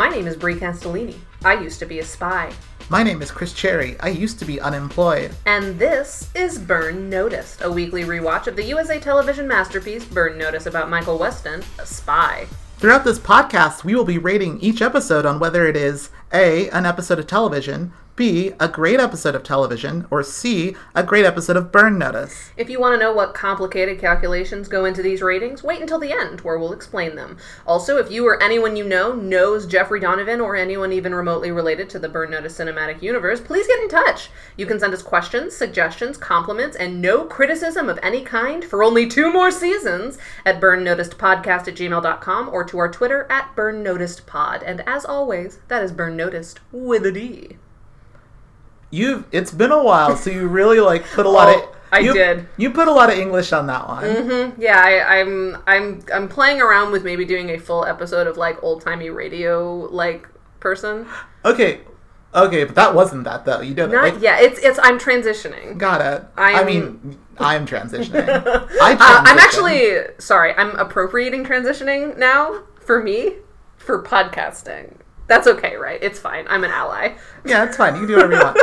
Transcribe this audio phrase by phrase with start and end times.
[0.00, 1.14] My name is Brie Castellini.
[1.44, 2.54] I used to be a spy.
[2.88, 4.00] My name is Chris Cherry.
[4.00, 5.30] I used to be unemployed.
[5.44, 10.64] And this is Burn Noticed, a weekly rewatch of the USA television masterpiece Burn Notice
[10.64, 12.46] about Michael Westen, a spy.
[12.78, 16.86] Throughout this podcast, we will be rating each episode on whether it is A, an
[16.86, 21.72] episode of television, B, a great episode of television, or C, a great episode of
[21.72, 22.50] Burn Notice.
[22.54, 26.12] If you want to know what complicated calculations go into these ratings, wait until the
[26.12, 27.38] end, where we'll explain them.
[27.66, 31.88] Also, if you or anyone you know knows Jeffrey Donovan or anyone even remotely related
[31.88, 34.28] to the Burn Notice cinematic universe, please get in touch.
[34.54, 39.06] You can send us questions, suggestions, compliments, and no criticism of any kind for only
[39.06, 44.62] two more seasons at burnnoticedpodcast at gmail.com or to our Twitter at burnnoticedpod.
[44.62, 47.56] And as always, that is Burn Noticed with a D.
[48.90, 51.98] You've it's been a while, so you really like put a lot Oh, of I
[52.00, 52.46] you, did.
[52.56, 54.04] You put a lot of English on that one.
[54.04, 54.60] Mm-hmm.
[54.62, 58.62] Yeah, I, I'm I'm I'm playing around with maybe doing a full episode of like
[58.62, 60.28] old timey radio like
[60.60, 61.06] person.
[61.44, 61.80] Okay.
[62.32, 63.60] Okay, but that wasn't that though.
[63.60, 65.78] You did Not like, yeah, it's it's I'm transitioning.
[65.78, 66.24] Got it.
[66.36, 68.28] I'm- I mean, I'm transitioning.
[68.28, 69.38] I Uh, I'm transitioned.
[69.38, 70.54] actually sorry.
[70.54, 73.36] I'm appropriating transitioning now for me
[73.78, 74.94] for podcasting.
[75.30, 76.02] That's okay, right?
[76.02, 76.44] It's fine.
[76.48, 77.14] I'm an ally.
[77.44, 77.94] Yeah, it's fine.
[77.94, 78.58] You can do whatever you want.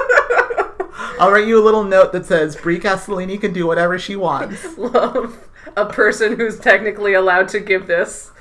[1.20, 4.78] I'll write you a little note that says Brie Castellini can do whatever she wants.
[4.78, 8.32] Love a person who's technically allowed to give this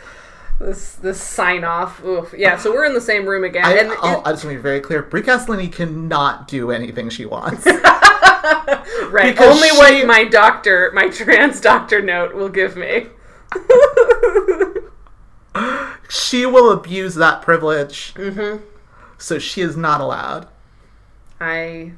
[0.59, 2.05] this this sign off.
[2.05, 2.35] Oof.
[2.37, 2.57] Yeah.
[2.57, 3.65] So we're in the same room again.
[3.65, 5.03] I, and I'll, I just want to be very clear.
[5.03, 7.65] Brie Castellini cannot do anything she wants.
[9.11, 9.33] Right.
[9.33, 13.07] Because Only she- what my doctor, my trans doctor note will give me.
[16.09, 18.15] She will abuse that privilege.
[18.15, 18.65] Mm-hmm.
[19.19, 20.49] So she is not allowed.
[21.41, 21.93] I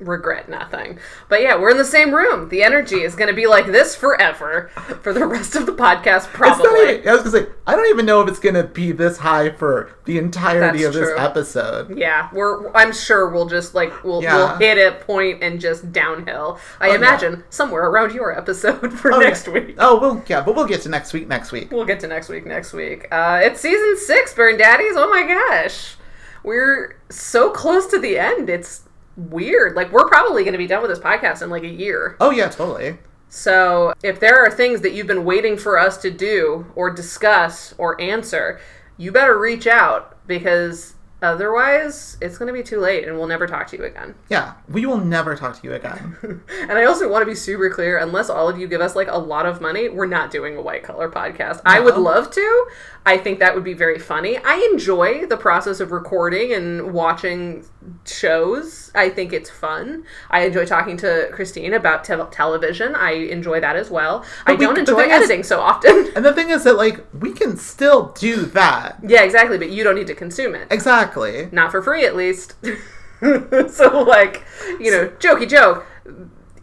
[0.00, 0.98] regret nothing.
[1.28, 2.48] But yeah, we're in the same room.
[2.48, 4.70] The energy is going to be like this forever
[5.02, 6.96] for the rest of the podcast, probably.
[6.98, 9.50] even, I was gonna say, I don't even know if it's gonna be this high
[9.50, 11.98] for the entirety That's of this episode.
[11.98, 12.70] Yeah, we're.
[12.72, 14.36] I'm sure we'll just like we'll Yeah.
[14.36, 16.58] we'll hit a point and just downhill.
[16.80, 16.96] I Oh, yeah.
[16.96, 19.52] imagine somewhere around your episode for Oh, next yeah.
[19.54, 19.74] week.
[19.78, 21.28] Oh, we'll yeah, but we'll get to next week.
[21.28, 21.70] Next week.
[21.70, 22.46] We'll get to next week.
[22.46, 23.06] Next week.
[23.10, 24.92] Uh, it's season six, Burn Daddies.
[24.96, 25.96] Oh my gosh,
[26.42, 28.48] we're so close to the end.
[28.48, 28.82] It's
[29.18, 29.74] weird.
[29.74, 32.16] Like we're probably going to be done with this podcast in like a year.
[32.20, 32.98] Oh yeah, totally.
[33.28, 37.74] So if there are things that you've been waiting for us to do or discuss
[37.76, 38.58] or answer,
[38.96, 43.46] you better reach out because otherwise it's going to be too late and we'll never
[43.46, 44.14] talk to you again.
[44.30, 46.16] Yeah, we will never talk to you again.
[46.60, 49.08] And I also want to be super clear unless all of you give us like
[49.08, 51.60] a lot of money, we're not doing a white collar podcast.
[51.64, 52.66] I would love to.
[53.08, 54.36] I think that would be very funny.
[54.36, 57.64] I enjoy the process of recording and watching
[58.04, 58.90] shows.
[58.94, 60.04] I think it's fun.
[60.30, 62.94] I enjoy talking to Christine about te- television.
[62.94, 64.26] I enjoy that as well.
[64.44, 66.10] I we- don't enjoy thing is- editing so often.
[66.16, 68.98] and the thing is that like we can still do that.
[69.02, 70.68] yeah, exactly, but you don't need to consume it.
[70.70, 71.48] Exactly.
[71.50, 72.56] Not for free, at least.
[73.22, 74.44] so, like,
[74.78, 75.86] you know, jokey joke.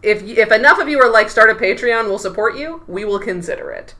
[0.03, 2.83] If if enough of you are like, start a Patreon, we'll support you.
[2.87, 3.95] We will consider it.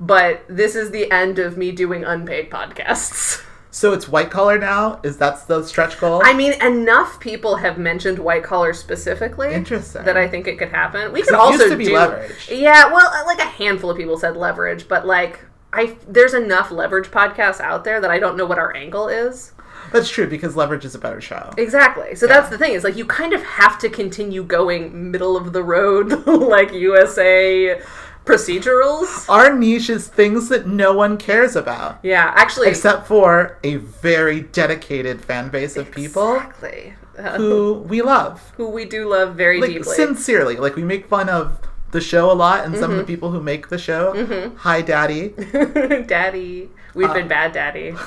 [0.00, 3.44] But this is the end of me doing unpaid podcasts.
[3.70, 4.98] So it's white collar now.
[5.02, 6.22] Is that the stretch goal?
[6.24, 9.52] I mean, enough people have mentioned white collar specifically.
[9.52, 10.04] Interesting.
[10.04, 11.12] That I think it could happen.
[11.12, 12.50] We could also used to be do leverage.
[12.50, 16.70] Yeah, well, uh, like a handful of people said leverage, but like I there's enough
[16.70, 19.52] leverage podcasts out there that I don't know what our angle is.
[19.92, 21.50] That's true because leverage is a better show.
[21.56, 22.14] Exactly.
[22.14, 22.72] So that's the thing.
[22.72, 27.80] Is like you kind of have to continue going middle of the road, like USA
[28.28, 29.28] procedurals.
[29.28, 34.42] Our niche is things that no one cares about, Yeah, actually, except for a very
[34.42, 36.94] dedicated fan base of people exactly.
[37.36, 38.52] Who we love.
[38.56, 39.96] who we do love very Like deeply.
[39.96, 41.58] sincerely, like we make fun of
[41.90, 42.98] the show a lot, and some of Mm-hmm.
[42.98, 44.52] the people who make the show.
[44.58, 45.28] Hi, Daddy.
[46.06, 47.94] daddy, we've Uh, been bad, daddy.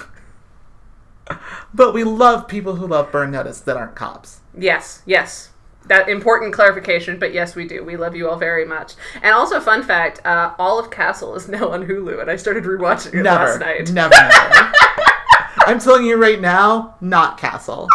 [1.73, 4.41] But we love people who love Burn Notice that aren't cops.
[4.57, 5.49] Yes, yes.
[5.87, 7.83] That important clarification, but yes, we do.
[7.83, 8.93] We love you all very much.
[9.21, 12.63] And also, fun fact: uh, all of Castle is now on Hulu, and I started
[12.63, 13.91] rewatching it Never, last night.
[13.91, 14.71] never, never.
[15.67, 17.87] I'm telling you right now, not Castle.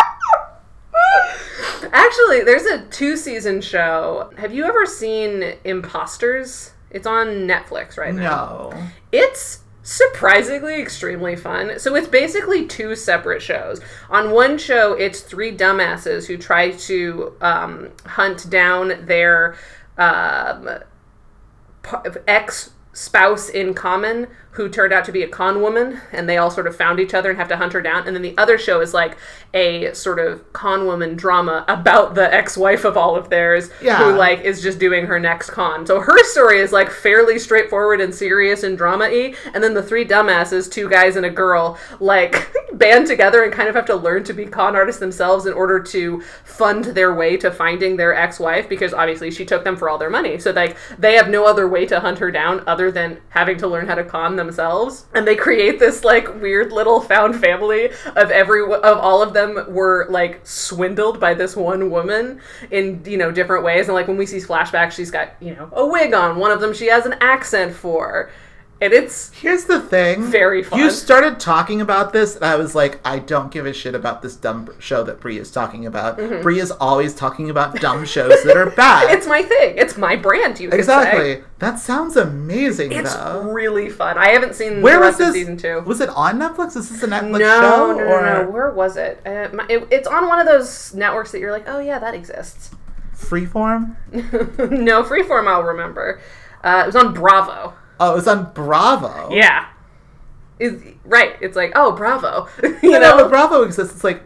[1.93, 4.31] Actually, there's a two season show.
[4.39, 6.73] Have you ever seen Imposters?
[6.91, 8.71] It's on Netflix right now.
[8.73, 8.83] No.
[9.13, 11.79] It's surprisingly extremely fun.
[11.79, 13.81] So it's basically two separate shows.
[14.11, 19.57] On one show, it's three dumbasses who try to um, hunt down their
[19.97, 20.69] um,
[22.27, 26.51] ex spouse in common who turned out to be a con woman and they all
[26.51, 28.07] sort of found each other and have to hunt her down.
[28.07, 29.17] And then the other show is like
[29.53, 33.99] a sort of con woman drama about the ex-wife of all of theirs Yeah.
[33.99, 35.87] who like is just doing her next con.
[35.87, 40.05] So her story is like fairly straightforward and serious and drama-y and then the three
[40.07, 44.25] dumbasses two guys and a girl like band together and kind of have to learn
[44.25, 48.69] to be con artists themselves in order to fund their way to finding their ex-wife
[48.69, 50.39] because obviously she took them for all their money.
[50.39, 53.67] So like they have no other way to hunt her down other than having to
[53.69, 58.31] learn how to con themselves and they create this like weird little found family of
[58.31, 62.41] every of all of them were like swindled by this one woman
[62.71, 65.69] in you know different ways and like when we see flashbacks she's got you know
[65.73, 68.31] a wig on one of them she has an accent for
[68.81, 70.25] and it's Here's the thing.
[70.25, 70.79] Very fun.
[70.79, 74.23] You started talking about this, and I was like, I don't give a shit about
[74.23, 76.17] this dumb show that Brie is talking about.
[76.43, 79.07] Brie is always talking about dumb shows that are bad.
[79.07, 79.15] Mm-hmm.
[79.17, 81.43] it's my thing it's my brand you could exactly.
[81.59, 83.51] That sounds amazing, it's though.
[83.51, 85.33] really fun i haven't seen Where the was this?
[85.33, 86.77] season two Was it on Netflix?
[86.77, 87.93] Is this a Netflix no, show?
[87.93, 88.51] no, no, or no.
[88.51, 89.21] Where was it?
[89.27, 89.87] Uh, my, it?
[89.91, 92.71] It's on one of those networks that you're like, oh yeah, that exists.
[93.15, 93.97] Freeform?
[94.13, 96.21] no, Freeform, I'll remember.
[96.63, 97.75] Uh, it was on Bravo.
[97.99, 99.31] Oh, it was on Bravo.
[99.33, 99.69] Yeah.
[100.59, 101.37] Is right.
[101.41, 102.49] It's like, oh, Bravo.
[102.83, 103.95] you know, but Bravo exists.
[103.95, 104.23] It's like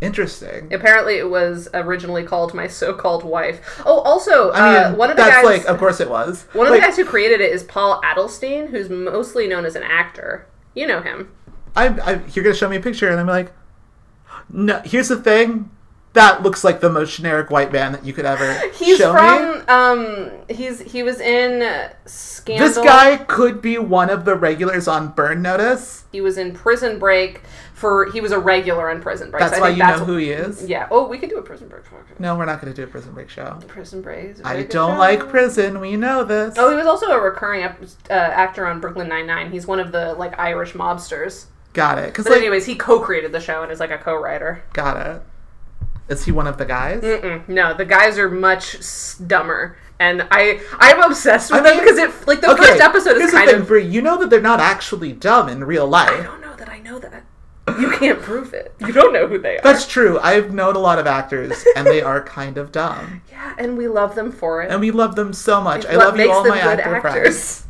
[0.00, 0.72] interesting.
[0.72, 3.82] Apparently, it was originally called My So-Called Wife.
[3.86, 6.46] Oh, also, I mean, uh, one of the that's guys, like, of course it was.
[6.52, 9.76] one of Like, the guys who created it is Paul Adelstein, who's mostly known as
[9.76, 10.46] an actor.
[10.74, 11.30] You know him.
[11.76, 13.52] I, I, you're gonna show me a picture, and I'm like,
[14.50, 14.80] no.
[14.84, 15.70] Here's the thing.
[16.14, 19.18] That looks like the most generic white man that you could ever He's show me.
[19.18, 19.64] from.
[19.68, 22.66] Um, he's he was in Scandal.
[22.68, 26.04] This guy could be one of the regulars on Burn Notice.
[26.12, 27.42] He was in Prison Break
[27.74, 28.10] for.
[28.12, 29.40] He was a regular in Prison Break.
[29.40, 30.64] That's so why you that's know who he is.
[30.68, 30.86] Yeah.
[30.90, 31.82] Oh, we could do a Prison Break.
[32.20, 33.58] No, we're not gonna do a Prison Break show.
[33.66, 34.36] Prison Break.
[34.44, 34.98] I don't show.
[34.98, 35.80] like prison.
[35.80, 36.54] We know this.
[36.56, 37.74] Oh, he was also a recurring uh,
[38.12, 39.50] actor on Brooklyn Nine Nine.
[39.50, 41.46] He's one of the like Irish mobsters.
[41.72, 42.06] got it.
[42.06, 44.62] Because But like, anyways, he co-created the show and is like a co-writer.
[44.72, 45.22] got it.
[46.08, 47.02] Is he one of the guys?
[47.02, 47.48] Mm-mm.
[47.48, 48.76] No, the guys are much
[49.26, 52.80] dumber, and I I'm obsessed with I them mean- because it like the Okay, first
[52.82, 53.66] episode is kind thing, of.
[53.66, 56.10] Brie, you know that they're not actually dumb in real life.
[56.10, 57.24] I don't know that I know that.
[57.78, 58.74] You can't prove it.
[58.80, 59.62] You don't know who they are.
[59.62, 60.18] That's true.
[60.20, 63.22] I've known a lot of actors, and they are kind of dumb.
[63.32, 64.70] yeah, and we love them for it.
[64.70, 65.86] And we love them so much.
[65.86, 67.63] I love you all my actor friends.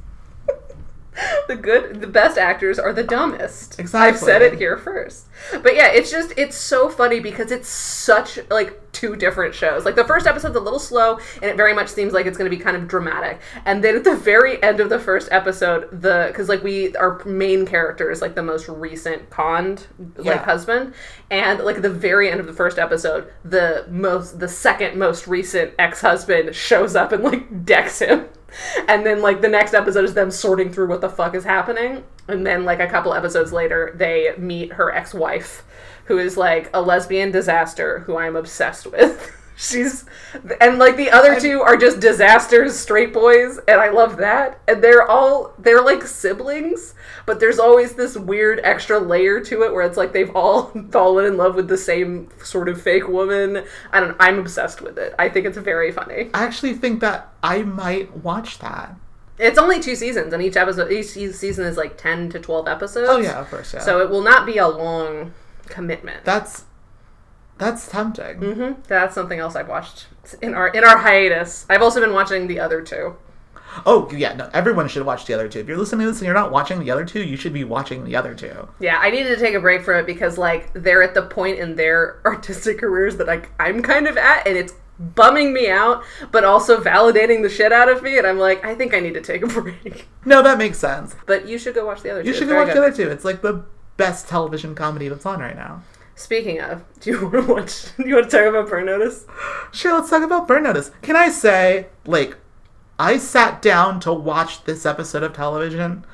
[1.49, 3.79] the good, the best actors are the dumbest.
[3.79, 4.09] Exactly.
[4.09, 5.27] I've said it here first.
[5.63, 9.85] But yeah, it's just it's so funny because it's such like two different shows.
[9.85, 12.51] Like the first episode's a little slow, and it very much seems like it's going
[12.51, 13.41] to be kind of dramatic.
[13.65, 17.23] And then at the very end of the first episode, the because like we our
[17.25, 20.45] main character is like the most recent conned like Yeah.
[20.45, 20.95] husband,
[21.31, 25.73] and like the very end of the first episode, the most the second most recent
[25.79, 28.27] ex husband shows up and like decks him.
[28.89, 32.05] And then like the next episode is them sorting through what the fuck is happening.
[32.29, 35.65] And then like a couple episodes later, they meet her ex-wife,
[36.07, 39.33] who is like a lesbian disaster who I'm obsessed with.
[39.57, 40.05] She's
[40.61, 44.59] and like the other two are just disasters, straight boys, and I love that.
[44.67, 49.73] And they're all they're like siblings, but there's always this weird extra layer to it
[49.73, 53.65] where it's like they've all fallen in love with the same sort of fake woman.
[53.93, 55.15] I don't I'm obsessed with it.
[55.19, 56.31] I think it's very funny.
[56.35, 58.97] I actually think that I might watch that.
[59.39, 63.09] It's only two seasons, and each episode, each season is like ten to twelve episodes.
[63.09, 63.81] Oh yeah, of course, yeah.
[63.81, 65.33] So it will not be a long
[65.67, 66.25] commitment.
[66.25, 66.65] that's
[67.59, 68.37] that's tempting.
[68.39, 70.07] hmm That's something else I've watched
[70.43, 71.67] in our in our hiatus.
[71.69, 73.17] I've also been watching the other two.
[73.87, 75.59] Oh yeah, no, everyone should watch the other two.
[75.61, 77.65] If you're listening to this and you're not watching the other two, you should be
[77.65, 78.69] watching the other two.
[78.79, 81.59] Yeah, I needed to take a break from it because like they're at the point
[81.59, 86.05] in their artistic careers that like I'm kind of at, and it's bumming me out,
[86.31, 88.17] but also validating the shit out of me.
[88.17, 90.07] And I'm like, I think I need to take a break.
[90.25, 91.17] No, that makes sense.
[91.27, 92.27] But you should go watch the other two.
[92.29, 92.83] You It's should go very watch good.
[92.83, 93.11] the other two.
[93.11, 93.65] It's like the
[93.97, 95.83] best television comedy that's on right now.
[96.17, 97.97] Speaking of, do you want to watch?
[97.97, 99.27] Do you want to talk about Burn Notice?
[99.73, 100.91] Sure, let's talk about Burn Notice.
[101.03, 102.37] Can I say, like,
[102.99, 106.05] I sat down to watch this episode of television,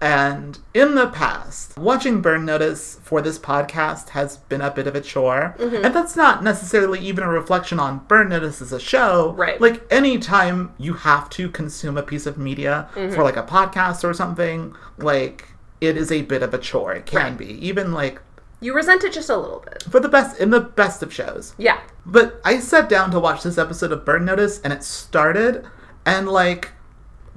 [0.00, 4.94] and in the past, watching Burn Notice for this podcast has been a bit of
[4.96, 5.54] a chore.
[5.58, 5.84] Mm-hmm.
[5.84, 9.32] And that's not necessarily even a reflection on Burn Notice as a show.
[9.32, 9.58] Right.
[9.60, 13.14] Like, anytime you have to consume a piece of media Mm-hmm.
[13.14, 15.48] for, like, a podcast or something, like,
[15.80, 16.92] it is a bit of a chore.
[16.94, 17.38] It can Right.
[17.38, 17.66] be.
[17.66, 18.20] Even, like,
[18.64, 19.82] You resent it just a little bit.
[19.90, 21.54] for the best, in the best of shows.
[21.58, 21.80] Yeah.
[22.06, 25.66] But I sat down to watch this episode of Burn Notice and it started
[26.06, 26.72] and like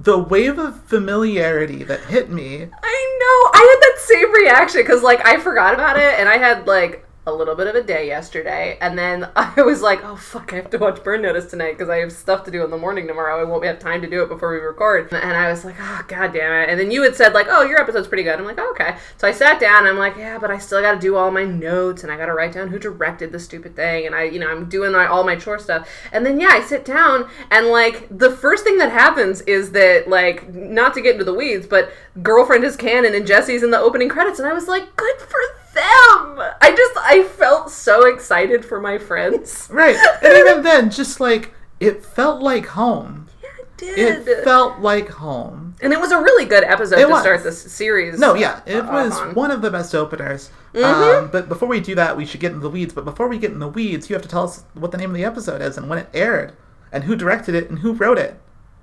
[0.00, 2.62] the wave of familiarity that hit me.
[2.62, 3.50] I know.
[3.52, 7.04] I had that same reaction because, like, I forgot about it and I had, like,
[7.28, 10.56] a little bit of a day yesterday, and then I was like, "Oh fuck, I
[10.56, 13.06] have to watch Burn Notice tonight because I have stuff to do in the morning
[13.06, 13.40] tomorrow.
[13.40, 16.04] I won't have time to do it before we record." And I was like, "Oh
[16.08, 18.44] god damn it!" And then you had said like, "Oh, your episode's pretty good." I'm
[18.44, 19.86] like, oh, "Okay." So I sat down.
[19.86, 22.26] I'm like, "Yeah, but I still got to do all my notes, and I got
[22.26, 25.06] to write down who directed the stupid thing, and I, you know, I'm doing my,
[25.06, 28.78] all my chore stuff." And then yeah, I sit down, and like the first thing
[28.78, 31.92] that happens is that like not to get into the weeds, but
[32.22, 35.38] girlfriend is canon, and Jesse's in the opening credits, and I was like, "Good for."
[35.78, 36.52] Them.
[36.60, 39.68] I just I felt so excited for my friends.
[39.78, 39.96] Right.
[40.22, 43.26] And even then, just like it felt like home.
[43.42, 44.28] Yeah, it did.
[44.28, 45.76] It felt like home.
[45.80, 47.20] and it was a really good episode It to was.
[47.22, 48.18] start this series.
[48.18, 49.34] No, yeah, it uh, was on.
[49.34, 50.50] one of the best openers.
[50.74, 51.24] Mm-hmm.
[51.24, 52.92] Um, but before we do that, we should get into the weeds.
[52.92, 55.10] But before we get in the weeds, you have to tell us what the name
[55.10, 56.54] of the episode is and when it aired,
[56.92, 58.40] and who directed it and who wrote It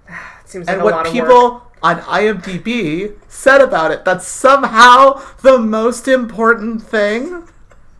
[0.45, 4.05] seems like and what people on IMDb said about it.
[4.05, 7.47] That's somehow the most important thing.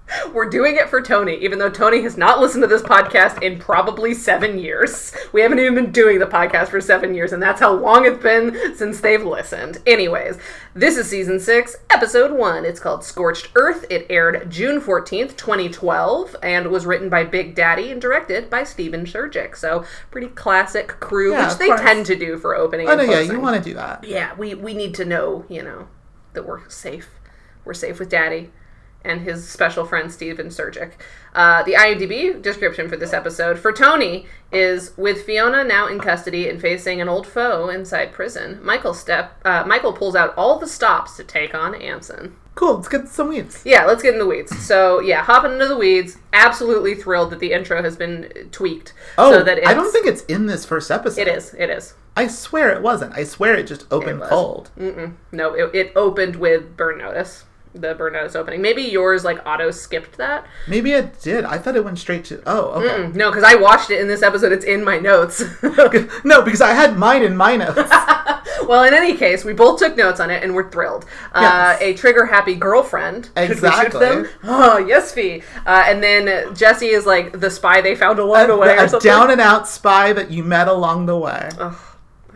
[0.34, 3.58] We're doing it for Tony, even though Tony has not listened to this podcast in
[3.58, 5.16] probably seven years.
[5.34, 8.22] We haven't even been doing the podcast for seven years, and that's how long it's
[8.22, 9.80] been since they've listened.
[9.88, 10.38] Anyways,
[10.76, 12.66] this is season six, episode one.
[12.66, 13.86] It's called Scorched Earth.
[13.90, 19.06] It aired June 14th, 2012, and was written by Big Daddy and directed by Stephen
[19.06, 19.56] Surjik.
[19.58, 21.82] So, pretty classic crew, Yeah, which they course.
[21.82, 24.04] tend to do for opening Oh no, yeah, you want to do that.
[24.04, 25.88] yeah, we we need to know, you know,
[26.34, 27.10] that we're safe.
[27.64, 28.52] We're safe with Daddy
[29.06, 30.92] and his special friend Stephen Surjik.
[31.34, 36.50] Uh, the IMDb description for this episode for Tony is with Fiona now in custody
[36.50, 38.60] and facing an old foe inside prison.
[38.64, 42.36] Michael step uh, Michael pulls out all the stops to take on Anson.
[42.56, 42.76] Cool.
[42.76, 43.62] Let's get some weeds.
[43.66, 44.58] Yeah, let's get in the weeds.
[44.66, 46.18] So yeah, hopping into the weeds.
[46.32, 50.06] Absolutely thrilled that the intro has been tweaked Oh, so that it's, I don't think
[50.08, 51.22] it's in this first episode.
[51.22, 51.54] it is.
[51.58, 51.96] It is.
[52.16, 53.14] I swear it wasn't.
[53.14, 54.30] I swear it just opened was.
[54.30, 54.72] cold.
[54.80, 55.16] Mm-mm.
[55.34, 57.44] No, it, it opened with burn notice.
[57.76, 58.62] The burn notice opening.
[58.62, 60.48] Maybe yours like auto skipped that.
[60.68, 61.44] Maybe it did.
[61.44, 62.42] I thought it went straight to.
[62.46, 63.04] Oh, okay.
[63.04, 64.54] Mm, No, because I watched it in this episode.
[64.54, 65.44] It's in my notes.
[66.24, 67.76] No, because I had mine in my notes.
[68.68, 71.06] well, in any case, we both took notes on it and we're thrilled.
[71.34, 73.26] Uh, a trigger happy girlfriend.
[73.26, 74.00] Should we shoot Exactly.
[74.00, 74.28] them?
[74.46, 75.44] Oh, yes, Fee.
[75.66, 79.00] Uh, and then Jesse is like the spy they found along the way or a
[79.00, 81.50] down and out spy that you met along the way.
[81.60, 81.76] Ugh,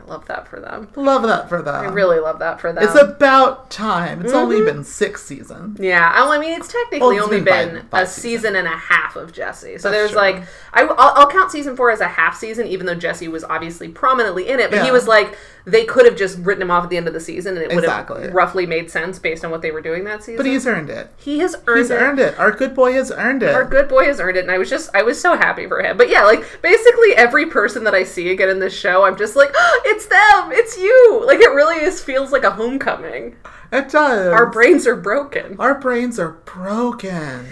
[0.10, 0.89] love that for them.
[0.96, 1.75] Love that for them.
[1.75, 2.84] I really love that for them.
[2.84, 4.22] It's about time.
[4.22, 4.38] It's Mm-hmm.
[4.42, 5.80] only been six seasons.
[5.80, 8.56] Yeah, I I mean, it's technically Well, it's only been been five- five a season
[8.56, 9.78] and a half of Jesse.
[9.78, 10.20] So That's there's true.
[10.22, 13.44] like, I, will I'll count season four as a half season, even though Jesse was
[13.44, 14.70] obviously prominently in it.
[14.72, 15.38] But he was like,
[15.72, 17.76] they could have just written him off at the end of the season, and it
[17.76, 18.24] would Exactly.
[18.24, 20.38] have roughly made sense based on what they were doing that season.
[20.38, 21.10] But he's earned it.
[21.18, 21.96] he has earned He's it.
[21.96, 22.38] earned it.
[22.40, 23.54] Our good boy has earned it.
[23.56, 25.82] Our good boy has earned it, and I was just, I was so happy for
[25.82, 25.98] him.
[25.98, 29.36] But yeah, like basically every person that I see again in this show, I'm just
[29.36, 31.24] like, oh, it's them, it's you.
[31.26, 33.36] Like it really is feels like a homecoming.
[33.72, 34.34] It does.
[34.34, 35.56] Our brains are broken.
[35.60, 37.46] Our brains are broken.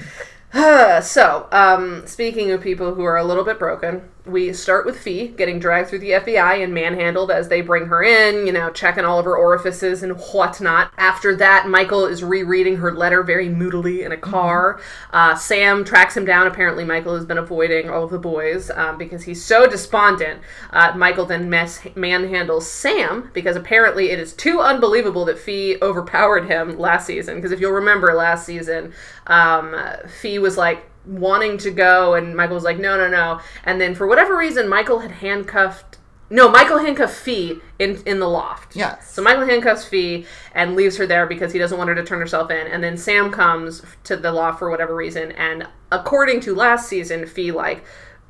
[1.02, 5.30] so, um, speaking of people who are a little bit broken, we start with Fee
[5.30, 9.06] getting dragged through the FBI and manhandled as they bring her in, you know, checking
[9.06, 10.92] all of her orifices and whatnot.
[10.98, 14.80] After that, Michael is rereading her letter very moodily in a car.
[15.12, 16.48] Uh, Sam tracks him down.
[16.48, 20.42] Apparently, Michael has been avoiding all of the boys um, because he's so despondent.
[20.72, 26.46] Uh, Michael then mess- manhandles Sam because apparently it is too unbelievable that Fee overpowered
[26.46, 27.36] him last season.
[27.36, 28.94] Because if you'll remember last season,
[29.28, 29.76] um,
[30.08, 33.40] Fee was like, wanting to go and Michael was like no no no.
[33.64, 35.98] And then for whatever reason Michael had handcuffed
[36.30, 38.76] no Michael handcuffed Fee in in the loft.
[38.76, 39.14] Yes.
[39.14, 42.20] so Michael handcuffs Fee and leaves her there because he doesn't want her to turn
[42.20, 42.68] herself in.
[42.68, 45.32] And then Sam comes to the loft for whatever reason.
[45.34, 47.84] And according to last season Fee like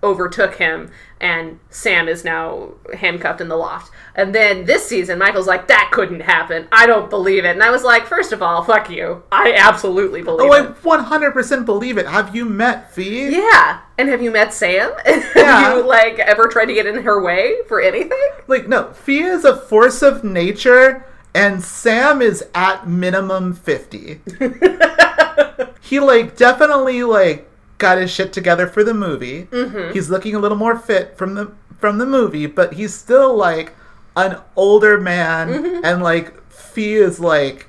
[0.03, 3.91] overtook him and Sam is now handcuffed in the loft.
[4.15, 6.67] And then this season Michael's like that couldn't happen.
[6.71, 7.49] I don't believe it.
[7.51, 9.23] And I was like first of all, fuck you.
[9.31, 10.75] I absolutely oh, believe Oh, it.
[10.85, 12.05] Oh, I 100% believe it.
[12.07, 13.29] Have you met Fee?
[13.29, 13.81] Yeah.
[13.97, 14.91] And have you met Sam?
[15.05, 15.75] have Yeah.
[15.75, 18.29] you like ever tried to get in her way for anything?
[18.47, 24.21] Like, no, Fee is a force of nature, and Sam is at minimum 50.
[25.81, 29.43] he, like, definitely, like, got his shit together for the movie.
[29.46, 29.93] Mm-hmm.
[29.93, 33.74] He's looking a little more fit from the from the movie, but he's still, like,
[34.15, 35.86] an older man, Mm-hmm.
[35.86, 37.67] and, like, Fee is, like,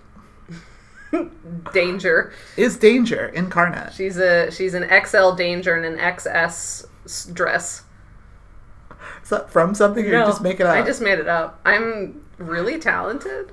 [1.72, 2.32] Danger.
[2.56, 3.92] is danger incarnate.
[3.94, 6.86] She's a she's an XL danger and an XS
[7.32, 7.84] dress.
[9.22, 10.76] Is that from something, or you just make it up?
[10.76, 11.60] I just made it up.
[11.64, 13.52] I'm really talented.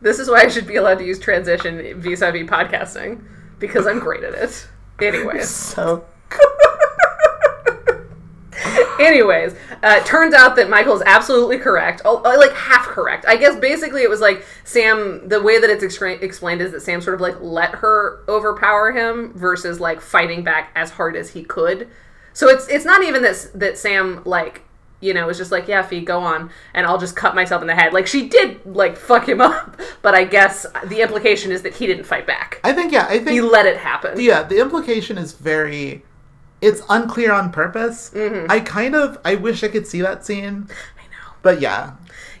[0.00, 3.24] This is why I should be allowed to use transition vis-a-vis podcasting
[3.58, 4.68] because I'm great at it.
[5.00, 6.04] Anyways, So
[8.98, 13.26] Anyways, uh, turns out that Michael's absolutely correct, oh, uh, like half correct.
[13.28, 15.28] I guess basically it was like Sam.
[15.28, 18.92] The way that it's extra- explained is that Sam sort of like let her overpower
[18.92, 21.88] him versus like fighting back as hard as he could.
[22.32, 24.62] So it's it's not even that that Sam like
[25.00, 27.60] you know it was just like yeah Fee go on and I'll just cut myself
[27.62, 27.92] in the head.
[27.92, 31.86] Like she did like fuck him up, but I guess the implication is that he
[31.86, 32.60] didn't fight back.
[32.64, 34.18] I think yeah, I think He let it happen.
[34.20, 36.04] yeah, the implication is very
[36.62, 38.10] it's unclear on purpose.
[38.14, 38.50] Mm-hmm.
[38.50, 40.68] I kind of I wish I could see that scene.
[40.70, 41.34] I know.
[41.42, 41.92] But yeah.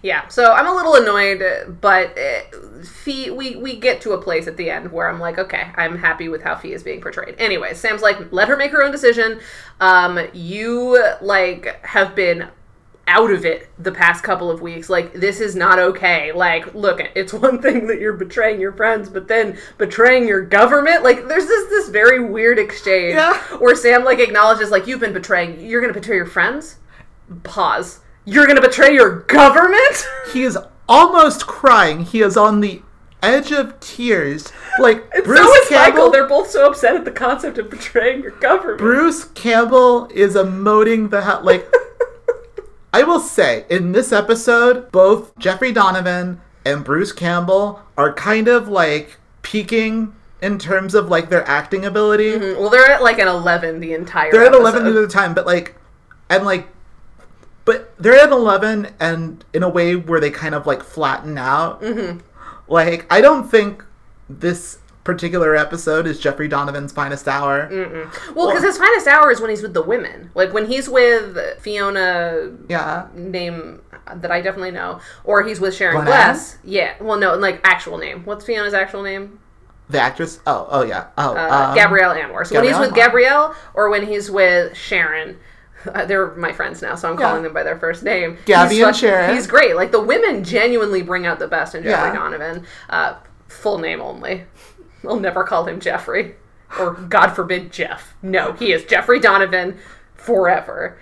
[0.06, 4.46] Yeah, so I'm a little annoyed, but uh, Fee, we we get to a place
[4.46, 7.34] at the end where I'm like, okay, I'm happy with how Fee is being portrayed.
[7.38, 9.40] Anyway, Sam's like, let her make her own decision.
[9.80, 12.46] Um, you like have been
[13.08, 14.88] out of it the past couple of weeks.
[14.88, 16.30] Like, this is not okay.
[16.30, 21.02] Like, look, it's one thing that you're betraying your friends, but then betraying your government.
[21.02, 23.36] Like, there's this this very weird exchange Yeah.
[23.58, 25.58] where Sam like acknowledges like you've been betraying.
[25.68, 26.76] You're gonna betray your friends.
[27.42, 28.02] Pause.
[28.26, 30.06] You're gonna betray your government.
[30.32, 32.04] He is almost crying.
[32.04, 32.82] He is on the
[33.22, 34.52] edge of tears.
[34.78, 36.10] Like Bruce so is Campbell Michael.
[36.10, 38.78] They're both so upset at the concept of betraying your government.
[38.78, 41.72] Bruce Campbell is emoting the hell like
[42.92, 48.68] I will say in this episode, both Jeffrey Donovan and Bruce Campbell are kind of
[48.68, 52.32] like peaking in terms of like their acting ability.
[52.32, 52.60] Mm-hmm.
[52.60, 54.30] well, they're at like an eleven the entire.
[54.30, 54.32] Time.
[54.32, 55.76] They're at eleven at the time, but like
[56.28, 56.68] and like
[57.66, 61.82] but they're at eleven and in a way where they kind of like flatten out.
[61.82, 62.20] Mm-hmm.
[62.68, 63.84] Like I don't think
[64.30, 67.68] this particular episode is Jeffrey Donovan's finest hour.
[68.34, 70.30] Well, because his finest hour is when he's with the women.
[70.34, 73.06] Like when he's with Fiona, Yeah.
[73.14, 73.82] name
[74.12, 76.58] that I definitely know, or he's with Sharon Glenn Glass.
[76.64, 76.94] Yeah.
[77.00, 78.24] Well, no, like actual name.
[78.24, 79.38] What's Fiona's actual name?
[79.88, 80.40] The actress?
[80.44, 81.06] Oh, oh yeah.
[81.16, 82.44] Oh, Uh, um, Gabrielle Anwar.
[82.44, 82.96] So when he's with Anwar.
[82.96, 85.38] Gabrielle, or when he's with Sharon.
[85.92, 87.26] Uh, they're my friends now, so I'm Yeah.
[87.26, 88.38] calling them by their first name.
[88.46, 89.34] Gabby he's and Sharon.
[89.34, 89.76] He's great.
[89.76, 92.14] Like the women genuinely bring out the best in Jeffrey Yeah.
[92.14, 92.64] Donovan.
[92.90, 93.14] Uh,
[93.48, 94.44] full name only.
[95.06, 96.34] I'll never call him Jeffrey,
[96.80, 98.14] or God forbid Jeff.
[98.22, 99.78] No, he is Jeffrey Donovan
[100.14, 100.98] forever.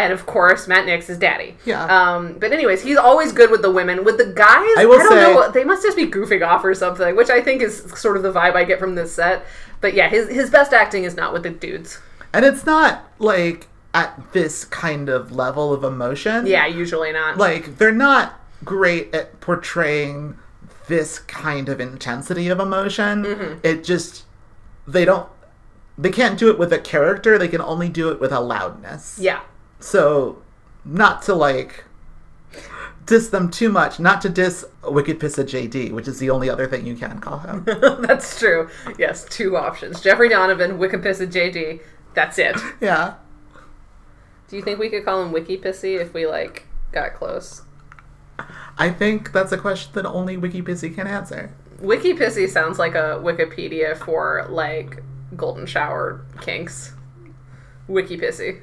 [0.00, 1.56] And of course, Matt Nix is daddy.
[1.64, 1.84] Yeah.
[1.86, 4.04] Um, but anyways, he's always good with the women.
[4.04, 5.50] With the guys, I will don't say- know.
[5.50, 8.32] They must just be goofing off or something, which I think is sort of the
[8.32, 9.44] vibe I get from this set.
[9.80, 11.98] But yeah, his his best acting is not with the dudes.
[12.32, 16.46] And it's not like at this kind of level of emotion.
[16.46, 17.38] Yeah, usually not.
[17.38, 20.36] Like they're not great at portraying
[20.88, 23.24] this kind of intensity of emotion.
[23.24, 23.58] Mm-hmm.
[23.62, 24.24] It just
[24.86, 25.28] they don't
[25.96, 29.18] they can't do it with a character, they can only do it with a loudness.
[29.20, 29.40] yeah.
[29.80, 30.42] So
[30.84, 31.84] not to like
[33.08, 36.66] diss them too much, not to diss Wicked Pissa JD, which is the only other
[36.66, 37.64] thing you can call him.
[37.66, 38.68] That's true.
[38.98, 40.00] Yes, two options.
[40.00, 41.80] Jeffrey Donovan, Wikipissy JD.
[42.14, 42.56] That's it.
[42.80, 43.14] yeah.
[44.48, 47.62] Do you think we could call him Wiki Pissy if we like got close?
[48.78, 51.52] I think that's a question that only Wiki Pissy can answer.
[51.80, 55.02] Wiki Pissy sounds like a Wikipedia for like
[55.36, 56.94] golden shower kinks.
[57.88, 58.60] Wikipissy.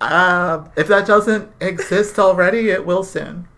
[0.00, 3.48] Uh, if that doesn't exist already, it will soon.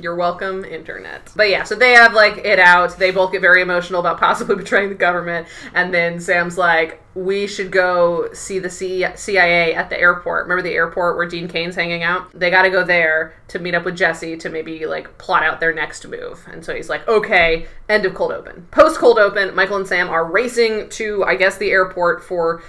[0.00, 1.30] You're welcome, internet.
[1.36, 2.96] But yeah, so they have like it out.
[2.96, 5.46] They both get very emotional about possibly betraying the government.
[5.74, 10.44] And then Sam's like, we should go see the CIA at the airport.
[10.44, 12.30] Remember the airport where Dean Cain's hanging out?
[12.32, 15.60] They got to go there to meet up with Jesse to maybe like plot out
[15.60, 16.46] their next move.
[16.50, 18.68] And so he's like, okay, end of cold open.
[18.70, 22.62] Post cold open, Michael and Sam are racing to, I guess, the airport for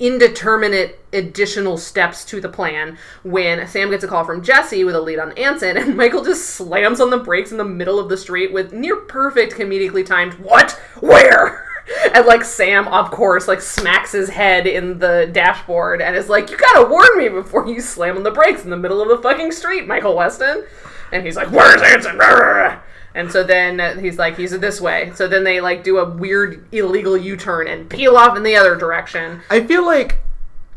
[0.00, 5.00] indeterminate additional steps to the plan when Sam gets a call from Jesse with a
[5.00, 8.16] lead on Anson and Michael just slams on the brakes in the middle of the
[8.16, 10.72] street with near perfect comedically timed what?
[11.00, 11.66] Where?
[12.14, 16.48] And like Sam of course like smacks his head in the dashboard and is like
[16.48, 19.18] you gotta warn me before you slam on the brakes in the middle of the
[19.18, 20.68] fucking street Michael Westen.
[21.10, 22.16] And he's like where's Anson
[23.14, 25.12] and so then he's like, he's this way.
[25.14, 28.56] So then they like do a weird illegal U turn and peel off in the
[28.56, 29.40] other direction.
[29.50, 30.18] I feel like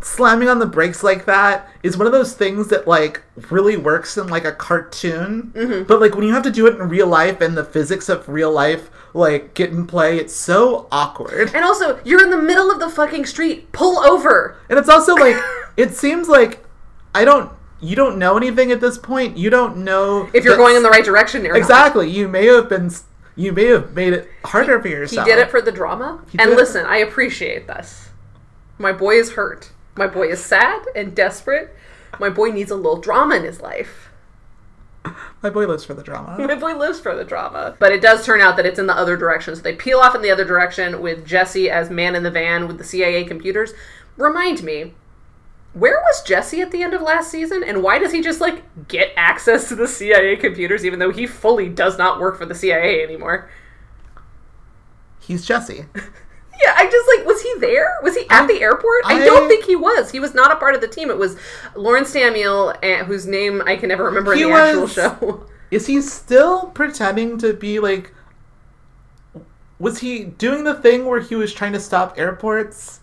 [0.01, 4.17] slamming on the brakes like that is one of those things that like really works
[4.17, 5.83] in like a cartoon Mm-hmm.
[5.83, 8.27] but like when you have to do it in real life and the physics of
[8.27, 12.69] real life like get in play it's so awkward And also, you're in the middle
[12.69, 13.71] of the fucking street.
[13.71, 14.57] Pull over.
[14.69, 15.37] and it's also like
[15.77, 16.65] it seems like
[17.15, 17.49] i don't
[17.83, 20.89] you don't know anything at this point you don't know If you're going in the
[20.89, 21.57] right direction, or not.
[21.57, 22.89] exactly you may have been
[23.35, 25.27] you may have made it harder for yourself.
[25.27, 26.19] He did it for the drama.
[26.33, 26.55] and did it.
[26.55, 28.09] listen, I appreciate this.
[28.77, 29.71] My boy is hurt.
[29.95, 31.75] My boy is sad and desperate.
[32.19, 34.09] My boy needs a little drama in his life.
[35.43, 37.75] my boy lives for the drama My boy lives for the drama.
[37.79, 39.55] But it does turn out that it's in the other direction.
[39.55, 42.67] So they peel off in the other direction with Jesse as man in the van
[42.67, 43.73] with the CIA computers.
[44.15, 44.93] Remind me,
[45.73, 48.87] where was Jesse at the end of last season, and why does he just like
[48.87, 52.55] get access to the CIA computers even though he fully does not work for the
[52.55, 53.49] CIA anymore?
[55.19, 55.85] He's Jesse.
[56.63, 57.97] Yeah, I just like was he there?
[58.03, 59.01] Was he at I- the airport?
[59.05, 60.11] I, I- don't think he was.
[60.11, 61.09] He was not a part of the team.
[61.09, 61.35] It was
[61.75, 65.47] Lauren Stamile, eh, whose name I can never remember in He the actual show.
[65.71, 68.13] Is he still pretending to be like?
[69.79, 72.99] Was he doing the thing where he was trying to stop airports?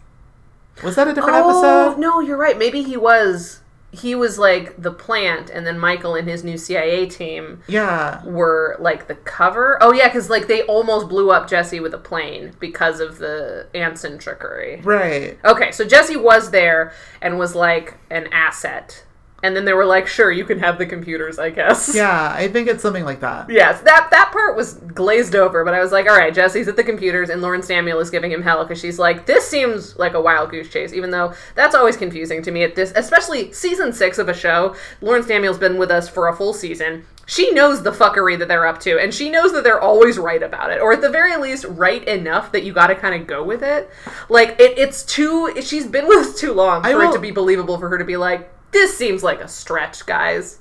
[0.82, 1.50] Was that a different Oh
[1.88, 2.00] episode?
[2.00, 2.58] no, you're right.
[2.58, 3.60] Maybe he was.
[3.92, 8.24] He was like the plant, and then Michael and his new CIA team Yeah.
[8.24, 9.78] were like the cover.
[9.80, 13.66] Oh yeah, because like they almost blew up Jesse with a plane because of the
[13.74, 14.80] Anson trickery.
[14.84, 15.38] Right.
[15.44, 19.02] Okay, so Jesse was there and was like an asset,
[19.42, 22.48] and then they were like, "Sure, you can have the computers, I guess." Yeah, I
[22.48, 23.50] think it's something like that.
[23.50, 26.76] Yes, that that part was glazed over, but I was like, all right, Jesse's at
[26.76, 30.14] the computers, and Lauren Stamile is giving him hell because she's like, this seems like
[30.14, 33.92] a wild goose chase, even though that's always confusing to me at this, especially season
[33.92, 34.74] six of a show.
[35.00, 37.04] Lauren Stamile's been with us for a full season.
[37.26, 40.42] She knows the fuckery that they're up to, and she knows that they're always right
[40.42, 43.26] about it, or at the very least, right enough that you got to kind of
[43.26, 43.88] go with it.
[44.28, 45.54] Like it, it's too.
[45.62, 48.16] She's been with us too long for it to be believable for her to be
[48.16, 50.58] like, this seems like a stretch, guys.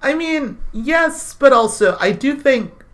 [0.00, 2.84] I mean, yes, but also I do think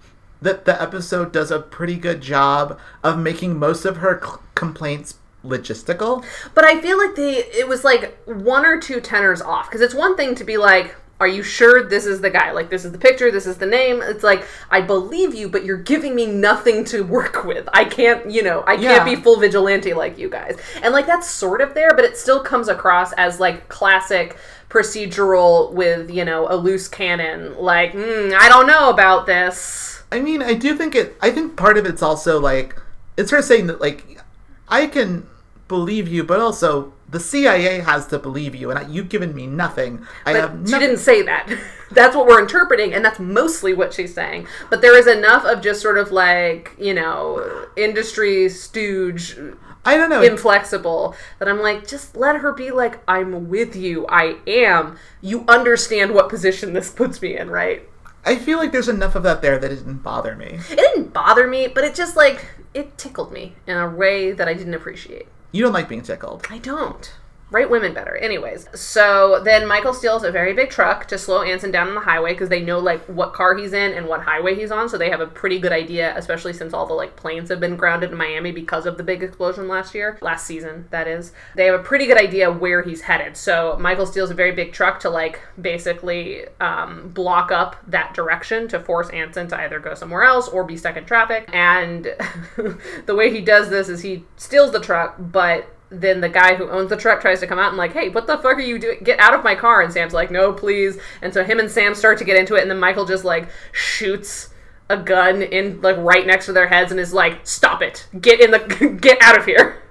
[0.41, 5.15] that the episode does a pretty good job of making most of her c- complaints
[5.45, 6.25] logistical.
[6.55, 9.95] But I feel like they it was like one or two tenors off because it's
[9.95, 10.95] one thing to be like,
[11.25, 12.53] "Are you sure this is the guy?
[12.53, 15.65] Like this is the picture, this is the name." It's like I believe you, but
[15.65, 17.67] you're giving me nothing to work with.
[17.73, 19.05] I can't, you know, I can't Yeah.
[19.05, 20.57] be full vigilante like you guys.
[20.83, 24.37] And like that's sort of there, but it still comes across as like classic
[24.69, 27.57] procedural with you know a loose cannon.
[27.59, 30.03] Like mm, I don't know about this.
[30.13, 31.17] I mean, I do think it.
[31.21, 32.77] I think part of it's also like
[33.17, 34.21] it's her saying that like
[34.69, 35.27] I can
[35.69, 39.47] believe you, but also the CIA has to believe you, and I, you've given me
[39.47, 40.07] nothing.
[40.27, 41.49] I But have she didn't say that.
[41.91, 44.47] that's what we're interpreting, and that's mostly what she's saying.
[44.71, 49.37] But there is enough of just sort of like, you know, industry stooge,
[49.85, 50.23] I don't know.
[50.23, 54.07] inflexible, that I'm like, just let her be like, I'm with you.
[54.09, 54.99] I am.
[55.21, 57.89] You understand what position this puts me in, right?
[58.25, 60.59] I feel like there's enough of that there that it didn't bother me.
[60.71, 64.49] It didn't bother me, but it just like, it tickled me in a way that
[64.49, 65.29] I didn't appreciate.
[65.55, 66.45] You don't like being tickled.
[66.51, 67.13] I don't.
[67.51, 68.17] Write women better.
[68.17, 72.01] Anyways, so then Michael steals a very big truck to slow Anson down on the
[72.01, 74.99] highway because they know like what car he's in and what highway he's on, so
[74.99, 78.11] they have a pretty good idea, especially since all the like planes have been grounded
[78.11, 81.33] in Miami because of the big explosion last year, last season that is.
[81.55, 83.37] They have a pretty good idea where he's headed.
[83.37, 88.69] So Michael steals a very big truck to like basically um, block up that direction
[88.69, 91.49] to force Anson to either go somewhere else or be stuck in traffic.
[91.53, 92.05] And
[93.07, 95.69] the way he does this is he steals the truck, but
[96.01, 98.27] then the guy who owns the truck tries to come out and like, hey, what
[98.27, 98.99] the fuck are you doing?
[99.03, 99.83] Get out of my car!
[99.83, 100.99] And Sam's like, no, please.
[101.23, 103.49] And so him and Sam start to get into it, and then Michael just like
[103.73, 104.51] shoots
[104.91, 108.09] a gun in like right next to their heads and is like, stop it!
[108.21, 109.83] Get in the get out of here!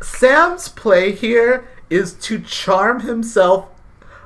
[0.00, 3.68] Sam's play here is to charm himself,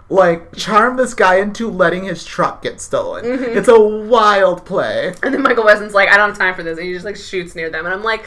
[0.09, 3.25] like charm this guy into letting his truck get stolen.
[3.25, 3.59] Mm-hmm.
[3.59, 5.15] It's a wild play.
[5.23, 7.17] And then Michael Westen's like, I don't have time for this, and he just like
[7.17, 8.27] shoots near them, and I'm like.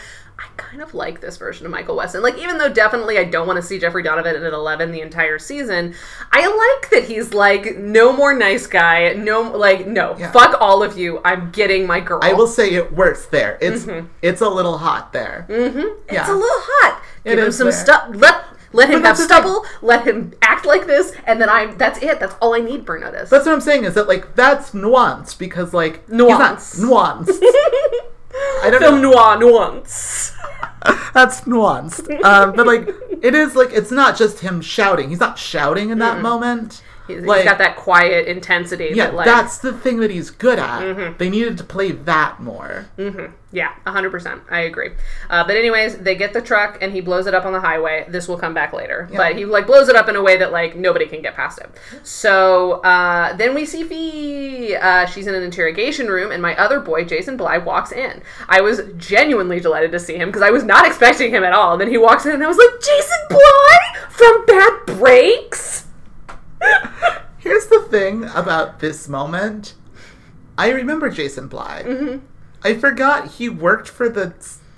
[0.59, 2.21] Kind of like this version of Michael Westen.
[2.21, 5.39] Like, even though definitely I don't want to see Jeffrey Donovan at 11 the entire
[5.39, 5.95] season,
[6.31, 6.45] I
[6.81, 9.13] like that he's like, no more nice guy.
[9.13, 10.31] No, like, no, Yeah.
[10.31, 11.21] fuck all of you.
[11.25, 12.19] I'm getting my girl.
[12.21, 13.57] I will say it works there.
[13.61, 13.87] It's
[14.21, 15.45] it's a little hot there.
[15.49, 15.87] Mm-hmm.
[16.09, 17.01] It's a little hot.
[17.25, 18.09] It Give him some stuff.
[18.13, 19.27] Let let him have the thing.
[19.37, 19.65] stubble.
[19.81, 21.77] Let him act like this, and then I'm.
[21.77, 22.19] That's it.
[22.19, 22.85] That's all I need.
[22.85, 23.29] Burnotis.
[23.29, 27.39] That's what I'm saying is that like that's nuance because like not Nuance.
[28.33, 29.11] I don't film know.
[29.11, 30.33] noir nuance.
[31.13, 32.23] That's nuanced.
[32.23, 32.87] Um, but like
[33.21, 35.09] it is like it's not just him shouting.
[35.09, 36.81] He's not shouting in that moment.
[37.09, 38.91] He's, Like- he's got that quiet intensity.
[38.93, 41.17] Yeah, that, like, that's the thing that he's good at.
[41.17, 42.87] They needed to play that more.
[43.51, 44.41] Yeah, 100%.
[44.51, 44.91] I agree.
[45.27, 48.05] Uh, but anyways, they get the truck and he blows it up on the highway.
[48.07, 49.09] This will come back later.
[49.11, 51.57] But he like blows it up in a way that like nobody can get past
[51.59, 51.69] it.
[52.03, 54.75] So uh, then we see Fee.
[54.75, 58.21] Uh, she's in an interrogation room and my other boy, Jason Bly, walks in.
[58.47, 61.71] I was genuinely delighted to see him because I was not expecting him at all.
[61.71, 63.79] And then he walks in and I was like, Jason Bly
[64.11, 65.85] from Bad Breaks?
[67.37, 69.75] Here's the thing about this moment.
[70.57, 71.83] I remember Jason Bly.
[71.85, 72.25] Mm-hmm.
[72.63, 74.33] I forgot he worked for the.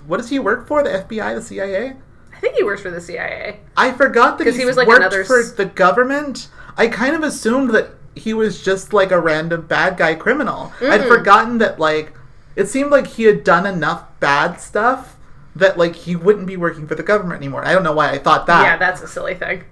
[0.06, 0.84] What does he work for?
[0.84, 1.96] The FBI, the CIA?
[2.32, 3.60] I think he works for the CIA.
[3.78, 6.50] I forgot that he was, like, worked another for the government.
[6.78, 10.72] I kind of assumed that he was just like a random bad guy criminal.
[10.82, 12.14] I'd forgotten that like
[12.56, 15.18] it seemed like he had done enough bad stuff
[15.56, 17.66] that like he wouldn't be working for the government anymore.
[17.66, 18.64] I don't know why I thought that.
[18.64, 19.64] yeah, that's a silly thing.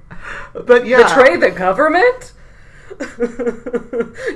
[0.54, 2.34] But yeah, Betray the government?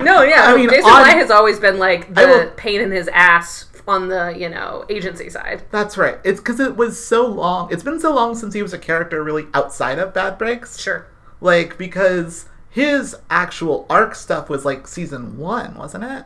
[0.02, 0.44] no, yeah.
[0.44, 3.66] I mean, Jason on- Bly has always been like the will- pain in his ass
[3.86, 5.62] on the, you know, agency side.
[5.70, 6.18] That's right.
[6.24, 7.70] It's because it was so long.
[7.72, 10.80] It's been so long since he was a character really outside of Bad Breaks.
[10.80, 11.06] Sure.
[11.40, 16.24] Like because his actual arc stuff was like season one, wasn't it?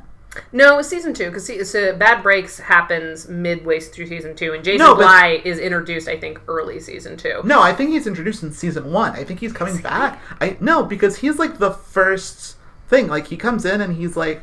[0.52, 4.62] No, it was season two because so Bad Breaks happens midway through season two, and
[4.62, 7.40] Jason No, but- Bly is introduced, I think, early season two.
[7.44, 9.12] No, I think he's introduced in season one.
[9.12, 10.20] I think he's coming back.
[10.40, 12.56] I no, because he's like the first
[12.88, 13.08] thing.
[13.08, 14.42] Like he comes in and he's like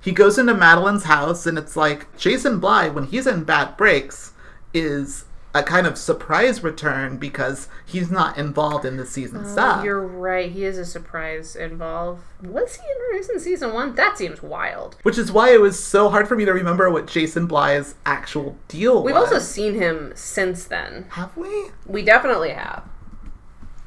[0.00, 4.32] he goes into Madeline's house and it's like Jason Bly when he's in Bad Breaks
[4.72, 5.24] is
[5.56, 9.80] a kind of surprise return because he's not involved in the season oh, stuff.
[9.80, 10.52] Oh, You're right.
[10.52, 12.22] He is a surprise involved.
[12.42, 13.94] Was he introduced in season one?
[13.94, 14.96] That seems wild.
[15.02, 18.58] Which is why it was so hard for me to remember what Jason Bly's actual
[18.68, 19.04] deal was.
[19.04, 19.32] We've was.
[19.32, 21.06] also seen him since then.
[21.10, 21.70] have we?
[21.86, 22.84] We definitely have.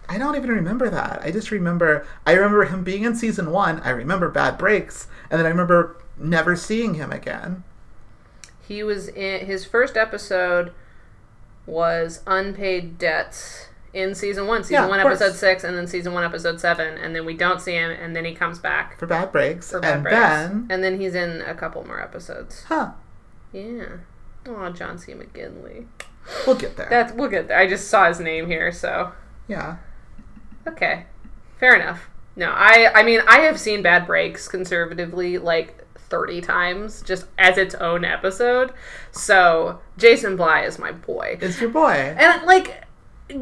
[0.08, 1.21] I don't even remember that.
[1.23, 3.79] I just remember I remember him being in season one.
[3.82, 7.63] I remember Bad Breaks, and then I remember never seeing him again.
[8.67, 10.73] He was in his first episode
[11.69, 15.21] was unpaid debts in season one, season Yeah, one, of course.
[15.21, 18.15] episode six, and then season one, episode seven, and then we don't see him, and
[18.15, 21.15] then he comes back for Bad Breaks, for Bad and Breaks, then and then he's
[21.15, 22.63] in a couple more episodes.
[22.67, 22.91] huh,
[23.51, 23.86] Yeah.
[24.47, 25.13] Oh, John C.
[25.13, 25.86] McGinley.
[26.45, 26.88] we'll get there.
[26.89, 27.58] That we'll get there.
[27.58, 29.12] I just saw his name here, so
[29.47, 29.77] yeah,
[30.67, 31.05] okay,
[31.60, 32.10] fair enough.
[32.36, 35.78] No, I I mean I have seen Bad Breaks conservatively like
[36.10, 38.74] thirty times just as its own episode.
[39.12, 41.38] So Jason Bly is my boy.
[41.41, 42.15] it's your boy.
[42.17, 42.84] And like,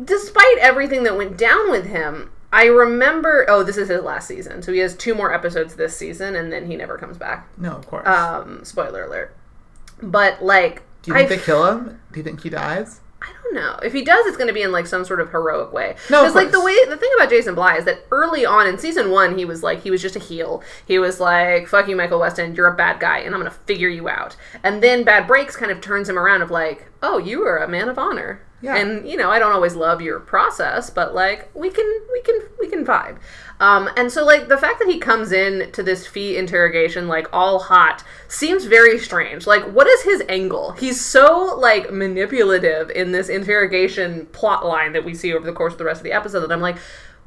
[0.06, 3.46] despite everything that went down with him, I remember.
[3.50, 6.52] Oh, this is his last season, so he has two more episodes this season, and
[6.52, 7.48] then he never comes back.
[7.58, 8.08] no, of course.
[8.08, 9.36] Um, spoiler alert.
[10.02, 12.00] But like, Do you think I they kill him?
[12.12, 13.02] Do you think he dies?
[13.22, 13.80] I don't know.
[13.84, 15.96] If he does, it's going to be in like some sort of heroic way.
[16.10, 18.78] No, Because like the way the thing about Jason Bly is that early on in
[18.78, 20.62] season one, he was like he was just a heel.
[20.86, 22.56] He was like, "Fuck you, Michael Westen.
[22.56, 25.56] You're a bad guy, and I'm going to figure you out." And then Bad Breaks
[25.56, 28.76] kind of turns him around of like, "Oh, you are a man of honor." Yeah.
[28.76, 32.42] And you know, I don't always love your process, but like we can we can
[32.60, 33.20] we can vibe.
[33.60, 37.28] Um, and so like the fact that he comes in to this fee interrogation like
[37.32, 39.46] all hot seems very strange.
[39.46, 40.72] Like what is his angle?
[40.72, 45.74] He's so like manipulative in this interrogation plot line that we see over the course
[45.74, 46.78] of the rest of the episode that I'm like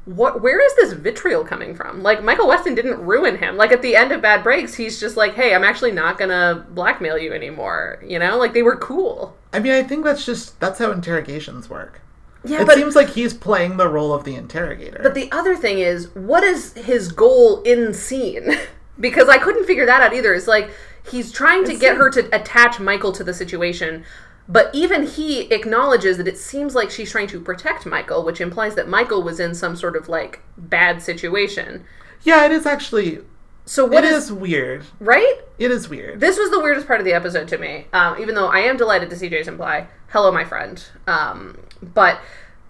[0.05, 2.01] what where is this vitriol coming from?
[2.01, 3.55] Like Michael Westen didn't ruin him.
[3.55, 6.29] Like at the end of Bad Breaks, he's just like, "Hey, I'm actually not going
[6.29, 8.37] to blackmail you anymore." You know?
[8.37, 9.37] Like they were cool.
[9.53, 12.01] I mean, I think that's just that's how interrogations work.
[12.43, 14.99] Yeah, It but seems like he's playing the role of the interrogator.
[15.03, 18.57] But the other thing is, what is his goal in scene?
[18.99, 20.33] because I couldn't figure that out either.
[20.33, 20.71] It's like
[21.09, 24.03] he's trying to It's get her to attach Michael to the situation,
[24.51, 28.75] but even he acknowledges that it seems like she's trying to protect Michael, which implies
[28.75, 31.85] that Michael was in some sort of like bad situation.
[32.23, 33.19] yeah, it is actually.
[33.63, 34.83] So what it is, is weird.
[34.99, 35.35] right?
[35.57, 36.19] It is weird.
[36.19, 37.85] This was the weirdest part of the episode to me.
[37.93, 39.87] Um, even though I am delighted to see Jason Bly.
[40.09, 40.83] Hello, my friend.
[41.07, 42.19] Um, but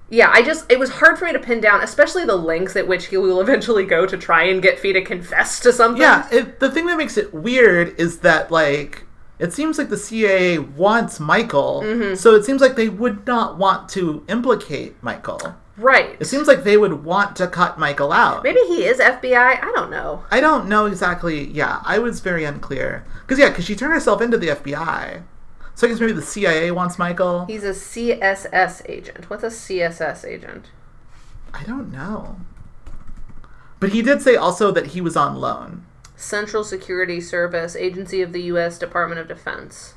[0.09, 2.87] yeah, I just it was hard for me to pin down, especially the lengths at
[2.87, 6.01] which he will eventually go to try and get Fee to confess to something.
[6.01, 9.05] Yeah, it, the thing that makes it weird is that like
[9.41, 12.15] it seems like the CIA wants Michael, Mm-hmm.
[12.15, 15.41] so it seems like they would not want to implicate Michael.
[15.77, 16.15] right.
[16.19, 18.43] It seems like they would want to cut Michael out.
[18.43, 19.63] Maybe he is FBI.
[19.67, 20.23] I don't know.
[20.29, 21.47] I don't know exactly.
[21.49, 25.23] Yeah, I was very unclear because yeah, because she turned herself into the FBI,
[25.75, 27.45] so I guess maybe the CIA wants Michael.
[27.45, 29.29] He's a CSS agent.
[29.29, 30.65] What's a CSS agent?
[31.53, 32.37] I don't know,
[33.79, 35.85] but he did say also that he was on loan.
[36.21, 38.77] Central Security Service, agency of the U.S.
[38.77, 39.95] Department of Defense.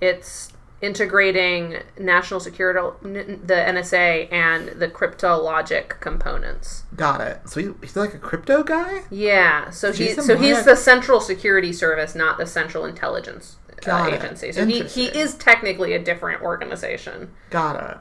[0.00, 6.84] It's integrating national security, the NSA, and the cryptologic components.
[6.96, 7.48] Got it.
[7.48, 9.02] So he, he's like a crypto guy.
[9.10, 14.10] Yeah, so he Jason so he's the Central Security Service, not the Central Intelligence uh,
[14.10, 14.52] Agency.
[14.52, 17.34] So he, he is technically a different organization.
[17.50, 17.98] Got it.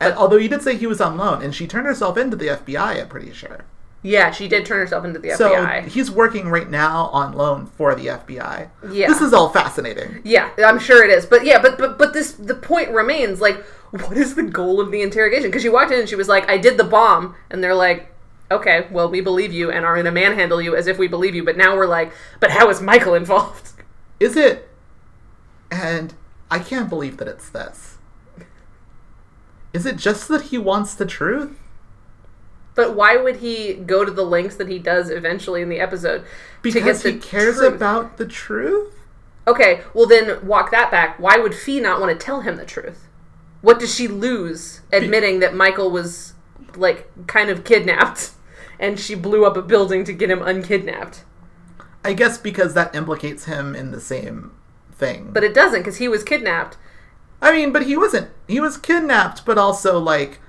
[0.00, 2.46] And, although he did say he was on loan, and she turned herself into the
[2.46, 3.64] FBI, I'm pretty sure.
[4.04, 5.86] Yeah, she did turn herself into the So FBI.
[5.86, 8.68] he's working right now on loan for the FBI.
[8.90, 9.06] Yeah.
[9.06, 10.20] This is all fascinating.
[10.24, 11.24] Yeah, I'm sure it is.
[11.24, 14.90] But yeah, but but but this the point remains like what is the goal of
[14.90, 15.44] the interrogation?
[15.50, 18.12] Because she walked in and she was like, "I did the bomb," and they're like,
[18.50, 21.34] "Okay, well, we believe you and are going to manhandle you as if we believe
[21.36, 23.70] you." But now we're like, "But how is Michael involved?"
[24.18, 24.68] Is it?
[25.70, 26.14] And
[26.50, 27.98] I can't believe that it's this.
[29.72, 31.56] Is it just that he wants the truth?
[32.74, 36.24] But why would he go to the lengths that he does eventually in the episode
[36.62, 37.74] Because he cares truth?
[37.74, 38.94] about the truth?
[39.46, 41.18] Okay, well then walk that back.
[41.18, 43.08] Why would Fee not want to tell him the truth?
[43.60, 46.32] What does she lose admitting that Michael was
[46.76, 48.30] like kind of kidnapped,
[48.80, 51.24] and she blew up a building to get him unkidnapped.
[52.04, 54.52] I guess because that implicates him in the same
[54.92, 55.30] thing.
[55.32, 56.76] But it doesn't because he was kidnapped.
[57.40, 58.30] I mean, but he wasn't.
[58.48, 60.40] He was kidnapped, but also like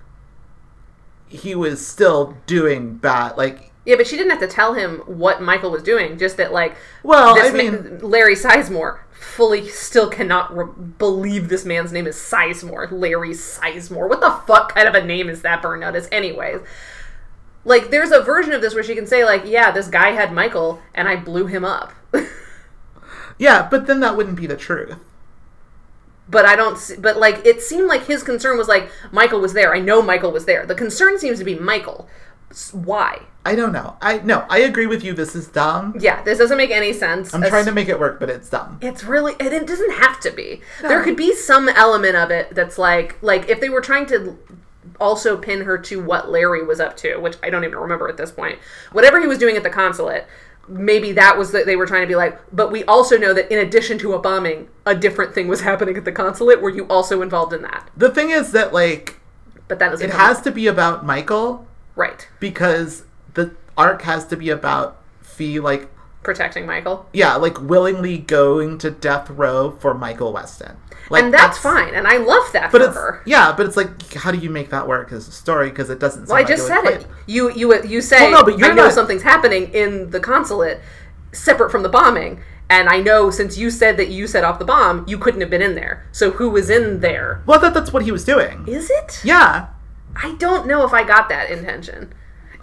[1.34, 3.38] he was still doing bad.
[3.38, 6.17] Like, Yeah, but she didn't have to tell him what Michael was doing.
[6.17, 11.65] Just that, like, well, I mean, man, Larry Sizemore fully still cannot re- believe this
[11.65, 12.91] man's name is Sizemore.
[12.91, 14.08] Larry Sizemore.
[14.08, 16.62] What the fuck kind of a name is that, Burnout is, Anyways,
[17.65, 20.34] like, there's a version of this where she can say, like, yeah, this guy had
[20.34, 21.93] Michael and I blew him up.
[23.38, 24.98] yeah, but then that wouldn't be the truth.
[26.27, 26.77] But I don't.
[26.77, 29.73] See, but like, it seemed like his concern was like Michael was there.
[29.73, 30.65] I know Michael was there.
[30.65, 32.07] The concern seems to be Michael.
[32.71, 33.23] Why?
[33.45, 33.97] I don't know.
[34.01, 35.13] I no, I agree with you.
[35.13, 35.95] This is dumb.
[35.99, 37.33] Yeah, this doesn't make any sense.
[37.33, 38.77] I'm As- trying to make it work, but it's dumb.
[38.81, 40.62] It's really and it doesn't have to be.
[40.81, 44.38] There could be some element of it that's like like if they were trying to
[44.99, 48.17] also pin her to what Larry was up to, which I don't even remember at
[48.17, 48.59] this point.
[48.91, 50.25] Whatever he was doing at the consulate,
[50.67, 53.52] maybe that was that they were trying to be like, but we also know that
[53.52, 56.62] in addition to a bombing, a different thing was happening at the consulate.
[56.62, 57.89] Were you also involved in that?
[57.95, 59.19] The thing is that like
[59.67, 64.38] But that doesn't it has to be about Michael right because the arc has to
[64.38, 65.89] be about Fi like
[66.23, 67.05] protecting Michael.
[67.13, 70.75] yeah, like willingly going to death row for Michael Westen.
[71.09, 73.21] Like and that's, fine, and I love that But for it's her.
[73.25, 75.99] yeah, but it's like how do you make that work as a story because it
[75.99, 76.27] doesn't.
[76.27, 76.57] Sound like it.
[76.57, 77.07] Well, I like just would said it.
[77.27, 80.19] You you you say Well, no, but you're I know not- something's happening in the
[80.21, 80.79] consulate,
[81.33, 84.65] separate from the bombing, and I know since you said that you set off the
[84.65, 86.05] bomb, you couldn't have been in there.
[86.13, 87.43] So who was in there?
[87.45, 88.63] Well, that that's what he was doing.
[88.67, 89.19] Is it?
[89.25, 89.67] Yeah,
[90.15, 92.13] I don't know if I got that intention.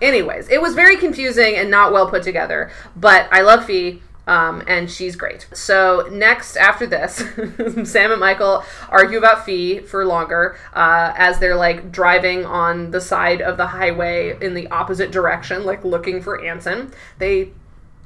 [0.01, 4.01] Anyways, it was very confusing and not well put together, but I love Fi.
[4.27, 5.49] Um, and she's great.
[5.53, 7.17] So next, after this,
[7.91, 13.01] Sam and Michael argue about Fi for longer uh, as they're like driving on the
[13.01, 16.93] side of the highway in the opposite direction, like looking for Anson.
[17.19, 17.51] They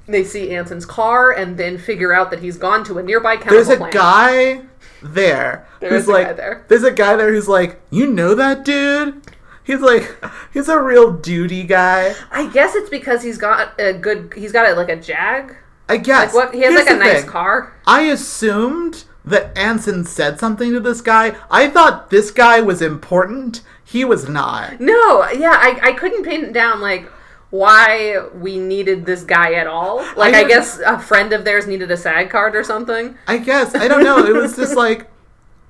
[0.07, 3.57] they see Anson's car and then figure out that he's gone to a nearby chemical
[3.57, 3.93] there's a plant.
[3.95, 4.63] guy
[5.03, 6.65] there There who's a like, guy there.
[6.69, 9.23] there's a guy there who's like, you know that dude.
[9.65, 10.15] He's like,
[10.53, 12.15] he's a real duty guy.
[12.31, 14.33] I guess it's because he's got a good.
[14.37, 15.57] He's got a, like a Jag.
[15.89, 16.35] I guess.
[16.35, 16.55] Like what?
[16.55, 17.31] He has Here's like a nice thing.
[17.31, 17.73] car.
[17.87, 21.35] I assumed that Anson said something to this guy.
[21.51, 23.63] I thought this guy was important.
[23.85, 24.81] He was not.
[24.81, 27.11] No, yeah, I, I couldn't pin down like
[27.51, 29.99] why we needed this guy at all.
[30.17, 33.17] Like I, don't- guess a friend of theirs needed a SAG card or something.
[33.29, 33.75] I guess.
[33.75, 34.19] I don't know.
[34.27, 35.09] It was just like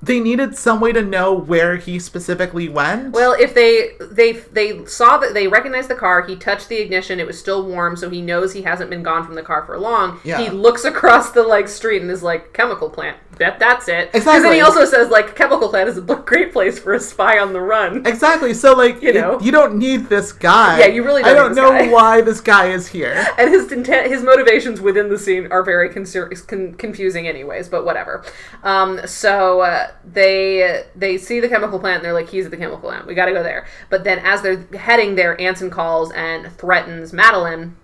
[0.05, 3.13] they needed some way to know where he specifically went.
[3.13, 7.19] Well, if they they they saw that they recognized the car, he touched the ignition.
[7.19, 9.77] It was still warm, so he knows he hasn't been gone from the car for
[9.79, 10.19] long.
[10.23, 10.39] Yeah.
[10.39, 13.17] He looks across the like street and is like chemical plant.
[13.37, 14.11] Bet that's it.
[14.13, 17.39] Because then he also says like chemical plant is a great place for a spy
[17.39, 18.05] on the run.
[18.05, 18.53] Exactly.
[18.53, 19.39] So like You know?
[19.41, 20.79] you don't need this guy.
[20.79, 21.91] Yeah, you really I don't don't know guy.
[21.91, 23.25] why this guy is here.
[23.37, 27.67] and his intent, his motivations within the scene are very concer- con- confusing, anyways.
[27.67, 28.23] But whatever.
[28.63, 32.57] Um, so uh, they they see the chemical plant and they're like, "He's at the
[32.57, 33.07] chemical plant.
[33.07, 37.13] We got to go there." But then, as they're heading there, Anson calls and threatens
[37.13, 37.75] Madeline,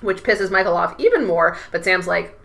[0.00, 1.56] which pisses Michael off even more.
[1.72, 2.38] But Sam's like.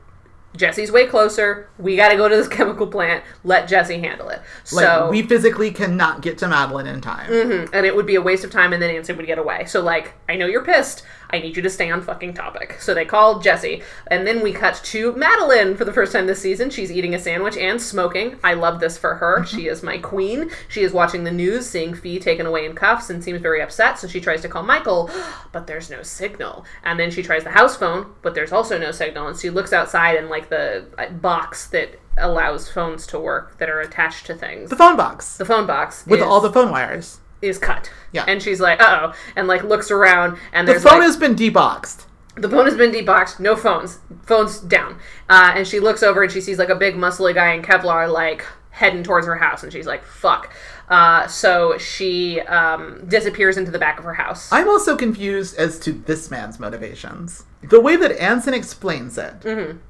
[0.58, 1.70] Jesse's way closer.
[1.78, 3.24] We got to go to this chemical plant.
[3.44, 4.42] Let Jesse handle it.
[4.72, 7.30] Like so we physically cannot get to Madeline in time.
[7.30, 9.66] Mhm, and it would be a waste of time and then Anson would get away.
[9.66, 11.04] So like, I know you're pissed.
[11.32, 12.78] I need you to stay on fucking topic.
[12.80, 13.84] So they called Jesse.
[14.08, 16.70] And then we cut to Madeline for the first time this season.
[16.72, 18.38] She's eating a sandwich and smoking.
[18.44, 19.46] I love this for her.
[19.46, 20.50] She is my queen.
[20.68, 24.00] She is watching the news, seeing Fi taken away in cuffs and seems very upset.
[24.00, 25.10] So she tries to call Michael,
[25.52, 26.66] but there's no signal.
[26.84, 29.28] And then she tries the house phone, but there's also no signal.
[29.28, 33.70] And she looks outside and like the uh, box that allows phones to work that
[33.70, 34.70] are attached to things.
[34.72, 37.20] The phone box The phone box with is- all the phone wires.
[37.42, 37.92] Is cut.
[38.12, 38.26] Yeah.
[38.28, 41.18] And she's like, uh oh, and like looks around, and The there's phone like, has
[41.18, 42.06] been deboxed.
[42.36, 44.98] the phone has been deboxed, no phones, phones down.
[45.30, 48.12] Uh, and she looks over and she sees like a big muscly guy in Kevlar
[48.12, 50.54] like heading towards her house, and she's like, fuck.
[50.88, 54.50] Uh, so she um, disappears into the back of her house.
[54.52, 57.44] I'm also confused as to this man's motivations.
[57.62, 59.34] The way that Anson explains it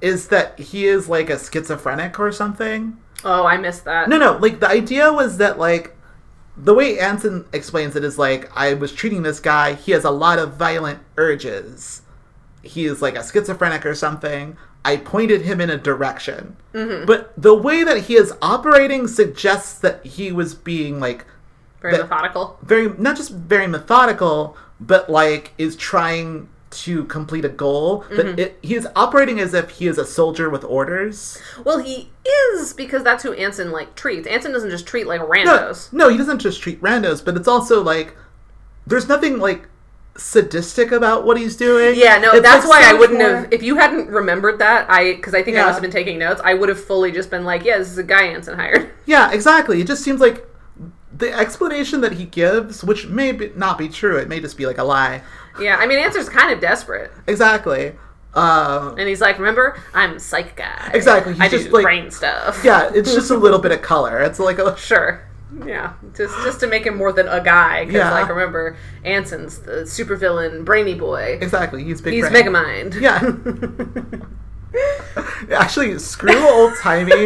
[0.02, 0.30] is Mm-hmm.
[0.36, 2.98] that he is like a schizophrenic or something.
[3.24, 4.10] oh, I missed that.
[4.10, 5.96] No, no, like the idea was that like
[6.62, 10.12] the way Anson explains it is like I was treating this guy, he has a
[10.12, 12.02] lot of violent urges.
[12.62, 14.58] He is like a schizophrenic or something.
[14.84, 16.56] I pointed him in a direction.
[16.74, 17.06] Mm-hmm.
[17.06, 21.26] But the way that he is operating suggests that he was being like
[21.82, 22.57] Very that- methodical.
[22.64, 28.03] very not just very methodical, but like is trying to complete a goal.
[28.03, 28.15] Mm-hmm.
[28.15, 31.38] That it, he is operating as if he is a soldier with orders.
[31.63, 34.28] Well, he is because that's who Anson like treats.
[34.28, 35.91] Anson doesn't just treat like No, randos.
[35.93, 38.15] no, he doesn't just treat randos, but it's also like
[38.86, 39.67] there's nothing like
[40.17, 41.97] sadistic about what he's doing.
[41.97, 43.53] Yeah, no, It's, that's like, why I wouldn't much have.
[43.53, 46.41] If you hadn't remembered that, I because I think I must have been taking notes.
[46.43, 49.32] I would have fully just been like, "Yeah, this is a guy Anson hired." Yeah,
[49.32, 49.82] exactly.
[49.82, 50.45] It just seems like
[51.11, 54.67] the explanation that he gives, which may be, not be true, it may just be
[54.67, 55.24] like a lie.
[55.60, 57.93] Yeah, I mean, Anson's kind of desperate, Exactly.
[58.34, 60.91] Uh, and he's like, "Remember, I'm a psych guy.
[60.93, 62.62] Exactly, he's I just, do like- brain stuff.
[62.64, 64.20] yeah, it's just a little bit of color.
[64.22, 65.26] It's like a sure."
[65.66, 67.86] Yeah, just just to make him more than a guy.
[67.86, 68.12] Because Yeah.
[68.12, 71.39] like, remember, Anson's the supervillain, brainy boy.
[71.41, 71.84] exactly.
[71.84, 72.14] He's big.
[72.14, 72.45] He's brain.
[72.45, 73.02] Megamind.
[73.02, 73.20] Yeah.
[75.58, 77.26] Actually, screw old timey.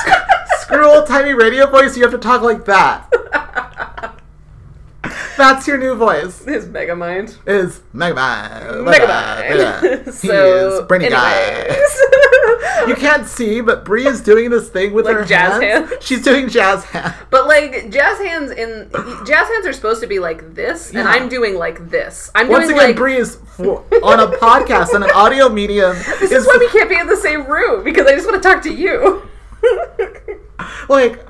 [0.60, 1.96] screw old timey radio voice.
[1.96, 4.14] You have to talk like that.
[5.36, 6.44] That's your new voice.
[6.44, 7.38] His Megamind.
[7.46, 8.84] Is Megamind.
[8.84, 10.04] Megamind.
[10.20, 11.34] He so, is brainy guy.
[11.40, 12.00] anyways.
[12.88, 15.90] You can't see, but Bree is doing this thing with Like her jazz hands.
[15.90, 16.04] hands?
[16.04, 17.14] She's doing jazz hands.
[17.30, 18.88] But like jazz hands in
[19.26, 22.30] jazz hands are supposed to be like this, and I'm doing like this.
[22.34, 25.96] I'm Once doing again, like Bree is for, on a podcast on an audio medium.
[26.20, 28.48] this is why we can't be in the same room because I just want to
[28.48, 29.22] talk to you.
[30.88, 31.24] like,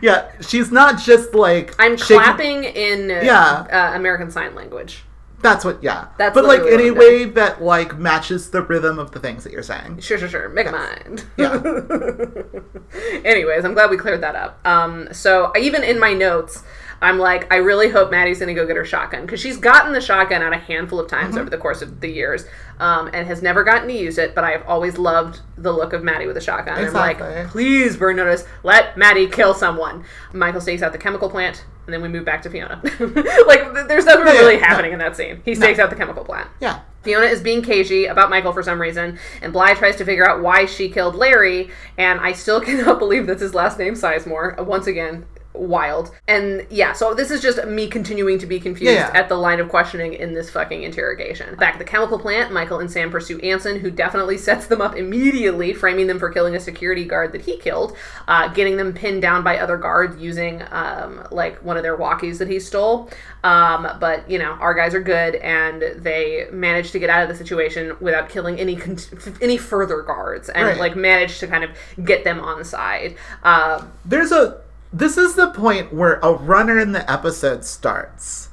[0.00, 3.66] yeah, she's not just like I'm shaking- clapping in Yeah.
[3.70, 5.04] uh, American Sign Language.
[5.42, 6.08] That's what, yeah.
[6.18, 9.12] That's but like in literally a what I'm way that like matches the rhythm of
[9.12, 10.00] the things that you're saying.
[10.00, 10.48] Sure, sure, sure.
[10.50, 11.24] Make a mind.
[11.38, 11.54] Yeah.
[13.24, 14.60] Anyways, I'm glad we cleared that up.
[14.66, 16.62] Um, so even in my notes,
[17.02, 20.00] I'm like, I really hope Maddie's gonna go get her shotgun because she's gotten the
[20.00, 21.38] shotgun out a handful of times Mm-hmm.
[21.40, 22.44] over the course of the years,
[22.78, 24.34] um, and has never gotten to use it.
[24.34, 26.76] But I have always loved the look of Maddie with a shotgun.
[26.84, 30.04] I'm like, please, burn notice, let Maddie kill someone.
[30.32, 32.80] Michael stakes out the chemical plant, and then we move back to Fiona.
[32.84, 34.62] like, th- there's nothing Yeah, yeah, really no.
[34.64, 35.40] happening in that scene.
[35.44, 36.48] He stakes out the chemical plant.
[36.60, 36.80] Yeah.
[37.02, 40.42] Fiona is being cagey about Michael for some reason, and Bly tries to figure out
[40.42, 44.62] why she killed Larry, and I still cannot believe that's his last name, Sizemore.
[44.66, 45.24] Once again,
[45.60, 46.10] wild.
[46.26, 49.18] And yeah, so this is just me continuing to be confused Yeah, yeah.
[49.20, 51.54] at the line of questioning in this fucking interrogation.
[51.56, 54.96] Back at the chemical plant, Michael and Sam pursue Anson, who definitely sets them up
[54.96, 57.96] immediately, framing them for killing a security guard that he killed,
[58.26, 62.38] uh, getting them pinned down by other guards using um, like one of their walkies
[62.38, 63.10] that he stole.
[63.44, 67.28] Um, but you know, our guys are good, and they manage to get out of
[67.28, 68.98] the situation without killing any con-
[69.40, 70.78] any further guards, and Right.
[70.78, 71.70] like manage to kind of
[72.04, 73.16] get them on side.
[73.42, 74.60] Uh, There's a.
[74.92, 78.48] This is the point where a runner in the episode starts,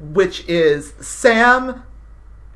[0.00, 1.84] which is Sam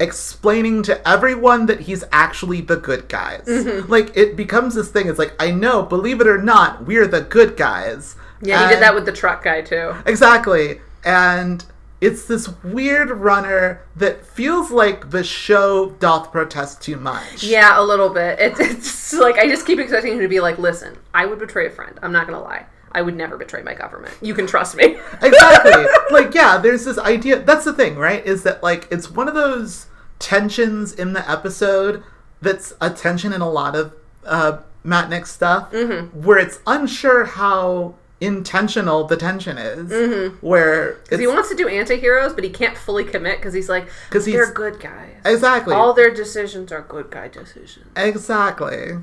[0.01, 3.45] explaining to everyone that he's actually the good guys.
[3.47, 3.91] Mm-hmm.
[3.91, 5.09] Like it becomes this thing.
[5.09, 8.17] It's like I know, believe it or not, we're the good guys.
[8.43, 9.95] yeah, he did that with the truck guy too.
[10.07, 10.81] Exactly.
[11.05, 11.65] And
[12.01, 17.45] it's this weird runner that feels like the show doth protest too much.
[17.45, 18.39] Yeah, a little bit.
[18.41, 21.67] It's, it's like I just keep expecting him to be like, "Listen, I would betray
[21.67, 21.99] a friend.
[22.03, 22.67] I'm not gonna lie.
[22.95, 24.15] I would never betray my government.
[24.23, 25.85] You can trust me." exactly.
[26.11, 27.41] like, yeah, there's this idea.
[27.41, 28.25] That's the thing, right?
[28.25, 29.87] Is that, like, it's one of those
[30.19, 32.03] tensions in the episode
[32.41, 33.93] that's a tension in a lot of
[34.25, 36.23] uh, Matt Nix stuff, Mm-hmm.
[36.23, 40.33] where it's unsure how intentional the tension is.
[40.41, 43.69] Where Because it's, he wants to do anti-heroes, but he can't fully commit because he's
[43.69, 45.11] like, because they're he's- good guys.
[45.25, 45.75] exactly.
[45.75, 47.87] All their decisions are good guy decisions.
[47.97, 48.99] exactly.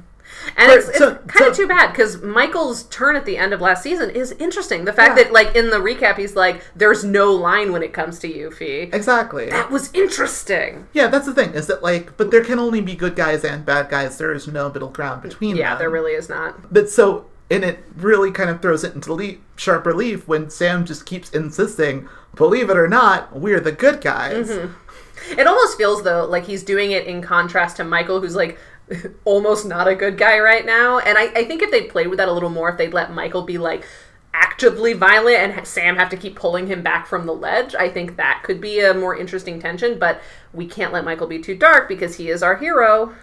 [0.58, 3.38] And But it's, it's so- kind of so- too bad because Michael's turn at the
[3.38, 4.86] end of last season is interesting.
[4.86, 5.26] The fact Yeah.
[5.26, 8.50] that, like, in the recap, he's like, there's no line when it comes to you,
[8.52, 8.90] Fi.
[8.92, 9.50] Exactly.
[9.50, 10.88] That was interesting.
[10.94, 11.54] Yeah, that's the thing.
[11.54, 14.18] Is that like, but there can only be good guys and bad guys.
[14.18, 15.80] There is no middle ground between Yeah, them.
[15.80, 16.74] there really is not.
[16.74, 20.86] But so, and it really kind of throws it into le- sharp relief when Sam
[20.86, 24.50] just keeps insisting, believe it or not, we're the good guys.
[24.50, 25.40] Mm-hmm.
[25.40, 28.58] It almost feels though like he's doing it in contrast to Michael, who's like
[29.26, 31.00] almost not a good guy right now.
[31.00, 33.14] And I, I think if they played with that a little more, if they'd let
[33.14, 33.86] Michael be like
[34.34, 38.16] actively violent and Sam have to keep pulling him back from the ledge, I think
[38.18, 40.00] that could be a more interesting tension.
[40.00, 40.22] But
[40.54, 43.14] we can't let Michael be too dark because he is our hero.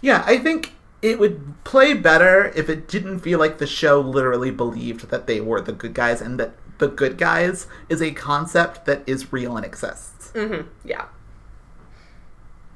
[0.00, 0.72] Yeah, I think
[1.02, 5.40] it would play better if it didn't feel like the show literally believed that they
[5.40, 9.56] were the good guys and that the good guys is a concept that is real
[9.56, 10.30] and exists.
[10.34, 10.68] Mm-hmm.
[10.84, 11.06] Yeah.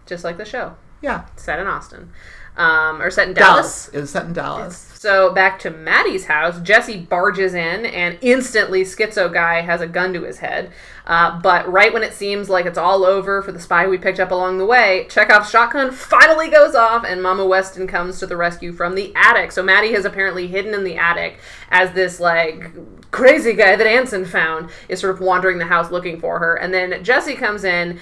[0.07, 1.26] Just like the show, Yeah.
[1.36, 2.11] set in Austin,
[2.57, 3.86] um, or set in Dallas.
[3.86, 3.88] Dallas.
[3.88, 4.86] It was set in Dallas.
[5.01, 10.12] So back to Maddie's house, Jesse barges in, and instantly Schizo guy has a gun
[10.12, 10.72] to his head.
[11.07, 14.20] Uh, but right when it seems like it's all over for the spy we picked
[14.20, 18.36] up along the way, Chekhov's shotgun finally goes off, and Mama Westen comes to the
[18.36, 19.53] rescue from the attic.
[19.53, 21.38] So Maddie has apparently hidden in the attic
[21.70, 22.70] as this like
[23.11, 26.74] crazy guy that Anson found is sort of wandering the house looking for her, and
[26.74, 27.98] then Jesse comes in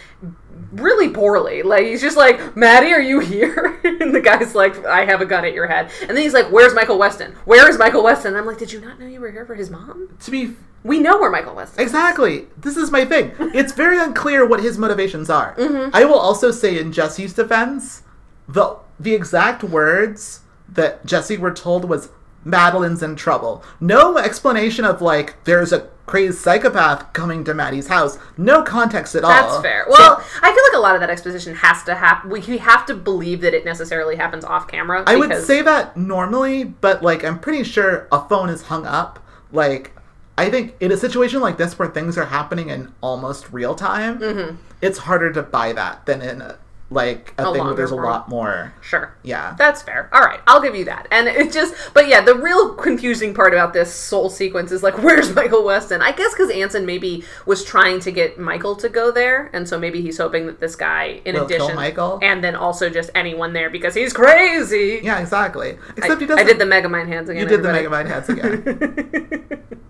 [0.72, 1.62] really poorly.
[1.62, 3.78] Like he's just like, Maddie, are you here?
[3.84, 5.90] and the guy's like, I have a gun at your head.
[6.02, 7.34] And then he's like, Where's Michael Westen?
[7.44, 8.26] Where is Michael Westen?
[8.26, 10.16] And I'm like, Did you not know you were here for his mom?
[10.20, 11.78] To be We know where Michael West is.
[11.78, 12.46] Exactly.
[12.56, 13.32] This is my thing.
[13.54, 15.54] It's very unclear what his motivations are.
[15.56, 15.90] Mm-hmm.
[15.94, 18.02] I will also say, in Jesse's defense,
[18.46, 22.10] the the exact words that Jesse were told was
[22.44, 23.62] Madeline's in trouble.
[23.80, 28.18] No explanation of like there's a crazed psychopath coming to Maddie's house.
[28.36, 29.30] No context at all.
[29.30, 29.84] That's fair.
[29.84, 32.30] So- Well, I feel like a lot of that exposition has to happen.
[32.30, 35.04] We, we have to believe that it necessarily happens off camera.
[35.06, 39.18] I would say that normally, but like I'm pretty sure a phone is hung up.
[39.52, 39.92] Like
[40.36, 44.18] I think in a situation like this where things are happening in almost real time,
[44.18, 44.56] Mm-hmm.
[44.80, 46.58] it's harder to buy that than in a,
[46.90, 48.06] like a, A thing where there's a form.
[48.06, 48.72] lot more.
[48.80, 49.14] Sure.
[49.22, 49.54] Yeah.
[49.58, 50.08] That's fair.
[50.12, 51.06] All right, I'll give you that.
[51.10, 54.96] And it just, but yeah, the real confusing part about this soul sequence is like,
[55.02, 56.00] where's Michael Westen?
[56.00, 59.78] I guess because Anson maybe was trying to get Michael to go there, and so
[59.78, 62.18] maybe he's hoping that this guy, in Will kill addition, Michael?
[62.22, 65.00] and then also just anyone there because he's crazy.
[65.02, 65.72] yeah, exactly.
[65.72, 66.42] I, Except he doesn't.
[66.46, 67.42] I did the Megamind hands again.
[67.42, 68.08] you did the everybody.
[68.08, 69.64] Megamind hats again.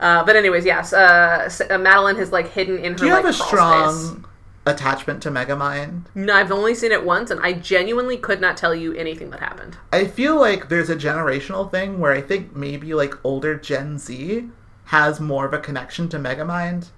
[0.00, 2.98] Uh, but anyways, yes, uh, uh, Madeline has like hidden in her.
[2.98, 4.29] Do you like, have a crawl strong space.
[4.66, 6.04] Attachment to Megamind?
[6.14, 9.40] No, I've only seen it once, and I genuinely could not tell you anything that
[9.40, 9.78] happened.
[9.92, 14.48] I feel like there's a generational thing where I think maybe like older Gen Z
[14.86, 16.88] has more of a connection to Megamind.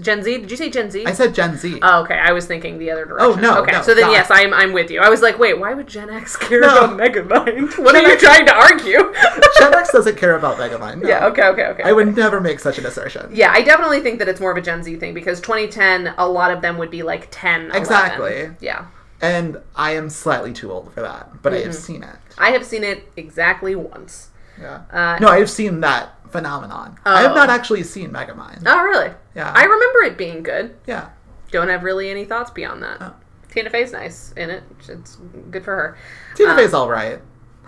[0.00, 0.38] Gen Z?
[0.38, 1.04] Did you say Gen Z?
[1.06, 1.78] I said Gen Z.
[1.82, 2.14] Oh, okay.
[2.18, 3.30] I was thinking the other direction.
[3.30, 4.12] Oh, no, Okay, no, so then God.
[4.12, 5.00] yes, I'm I'm with you.
[5.00, 6.84] I was like, wait, why would Gen X care No.
[6.84, 7.78] about Megamind?
[7.82, 8.98] What are you X- trying to argue?
[9.58, 11.02] Gen X doesn't care about Megamind.
[11.02, 11.08] no.
[11.08, 11.26] yeah.
[11.26, 11.44] Okay.
[11.44, 11.64] Okay.
[11.66, 11.82] Okay.
[11.82, 13.30] I would never make such an assertion.
[13.34, 16.28] Yeah, I definitely think that it's more of a Gen Z thing because 2010, a
[16.28, 17.60] lot of them would be like 10.
[17.66, 17.76] 11.
[17.80, 18.50] Exactly.
[18.60, 18.86] Yeah.
[19.22, 21.66] And I am slightly too old for that, but I Mm-hmm.
[21.66, 22.16] have seen it.
[22.38, 24.28] I have seen it exactly once.
[24.60, 24.82] Yeah.
[24.90, 26.98] Uh, no, I've seen that phenomenon.
[27.04, 27.34] I have Oh.
[27.34, 28.62] not actually seen Megamind.
[28.66, 29.12] Oh, really?
[29.34, 29.52] Yeah.
[29.54, 30.76] I remember it being good.
[30.86, 31.10] Yeah.
[31.50, 32.98] Don't have really any thoughts beyond that.
[33.00, 33.14] Oh.
[33.50, 34.62] Tina Fey's nice in it.
[34.88, 35.16] It's
[35.50, 35.98] good for her.
[36.36, 37.20] Tina Uh, Fey's all right.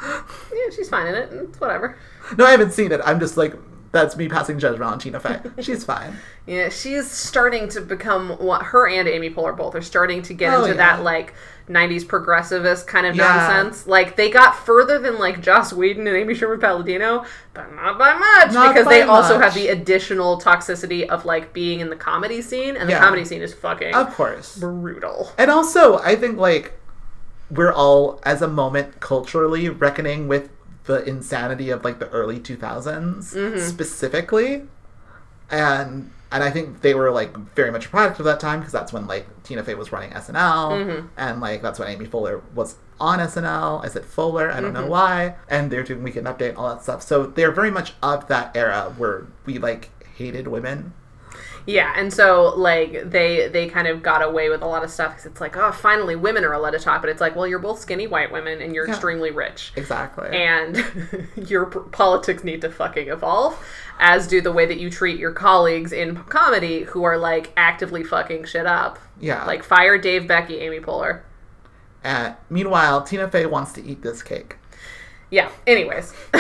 [0.03, 1.29] Yeah, she's fine in it.
[1.33, 1.97] It's whatever.
[2.39, 3.01] No, I haven't seen it.
[3.05, 3.55] I'm just like,
[3.93, 5.41] that's me passing judgment on Tina Fey.
[5.63, 6.17] She's fine.
[6.47, 10.53] Yeah, she's starting to become what her and Amy Poehler both are starting to get
[10.53, 10.95] Oh, into yeah.
[10.97, 11.35] that like
[11.69, 13.29] 90s progressivist kind of Yeah.
[13.29, 13.87] nonsense.
[13.87, 17.25] Like they got further than like Joss Whedon and Amy Sherman Palladino,
[17.55, 21.53] but not by much Not because by they also have the additional toxicity of like
[21.53, 23.01] being in the comedy scene and the Yeah.
[23.01, 24.57] comedy scene is fucking Of course.
[24.57, 25.33] brutal.
[25.39, 26.73] And also, I think like
[27.51, 30.49] we're all as a moment culturally reckoning with
[30.85, 33.59] the insanity of like the early 2000s Mm-hmm.
[33.59, 34.63] specifically.
[35.51, 38.73] And and I think they were like very much a product of that time because
[38.73, 41.07] that's when like Tina Fey was running SNL Mm-hmm.
[41.19, 43.85] and like that's when Amy Fuller was on SNL.
[43.85, 44.63] I said Fuller, I Mm-hmm.
[44.65, 45.35] don't know why.
[45.49, 47.03] And they're doing Weekend Update, all that stuff.
[47.03, 50.95] So they're very much of that era where we like hated women.
[51.65, 55.13] Yeah, and so like they they kind of got away with a lot of stuff
[55.13, 57.59] because it's like oh finally women are allowed to talk, but it's like well you're
[57.61, 58.93] both skinny white women and you're Yeah.
[58.95, 59.73] extremely rich.
[59.77, 60.29] Exactly.
[60.37, 60.85] and
[61.49, 63.57] your p- politics need to fucking evolve
[64.01, 68.03] as do the way that you treat your colleagues in comedy who are like actively
[68.03, 69.45] fucking shit up yeah.
[69.45, 71.21] like fire dave becky amy poehler
[72.05, 74.57] Uh, meanwhile, Tina Fey wants to eat this cake.
[75.31, 76.13] yeah anyways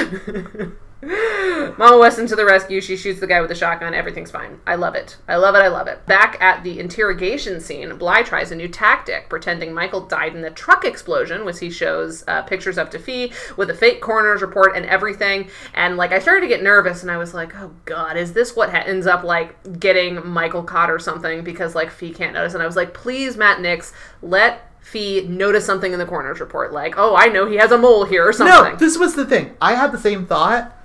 [1.78, 2.80] Mama Westen to the rescue.
[2.80, 3.92] She shoots the guy with the shotgun.
[3.92, 4.60] Everything's fine.
[4.68, 5.16] I love it.
[5.26, 5.58] I love it.
[5.58, 6.06] I love it.
[6.06, 10.50] Back at the interrogation scene, Bly tries a new tactic, pretending Michael died in the
[10.50, 14.76] truck explosion, which he shows uh, pictures of to Fi with a fake coroner's report
[14.76, 15.50] and everything.
[15.74, 18.54] And like, I started to get nervous, and I was like, "Oh God, is this
[18.54, 22.54] what ha- ends up like getting Michael caught or something?" Because like Fi can't notice,
[22.54, 23.92] and I was like, "Please, Matt Nix,
[24.22, 27.78] let." Fi notice something in the coroner's report, like, oh, I know he has a
[27.78, 28.72] mole here or something.
[28.72, 29.54] No, this was the thing.
[29.60, 30.76] I had the same thought.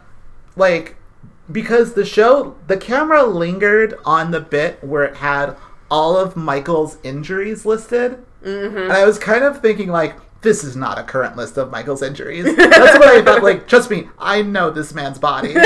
[0.57, 0.95] Like,
[1.51, 5.55] because the show, the camera lingered on the bit where it had
[5.89, 8.23] all of Michael's injuries listed.
[8.43, 8.77] Mm-hmm.
[8.77, 12.01] And I was kind of thinking, like, this is not a current list of Michael's
[12.01, 12.45] injuries.
[12.55, 13.43] That's what I thought.
[13.43, 15.55] Like, trust me, I know this man's body.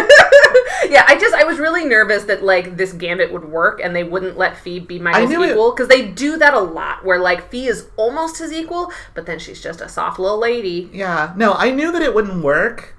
[0.90, 4.04] Yeah, I just I was really nervous that like this gambit would work and they
[4.04, 7.68] wouldn't let Fi be Michael's equal because they do that a lot where like Fi
[7.68, 10.90] is almost his equal, but then she's just a soft little lady.
[10.92, 12.96] yeah, no, I knew that it wouldn't work.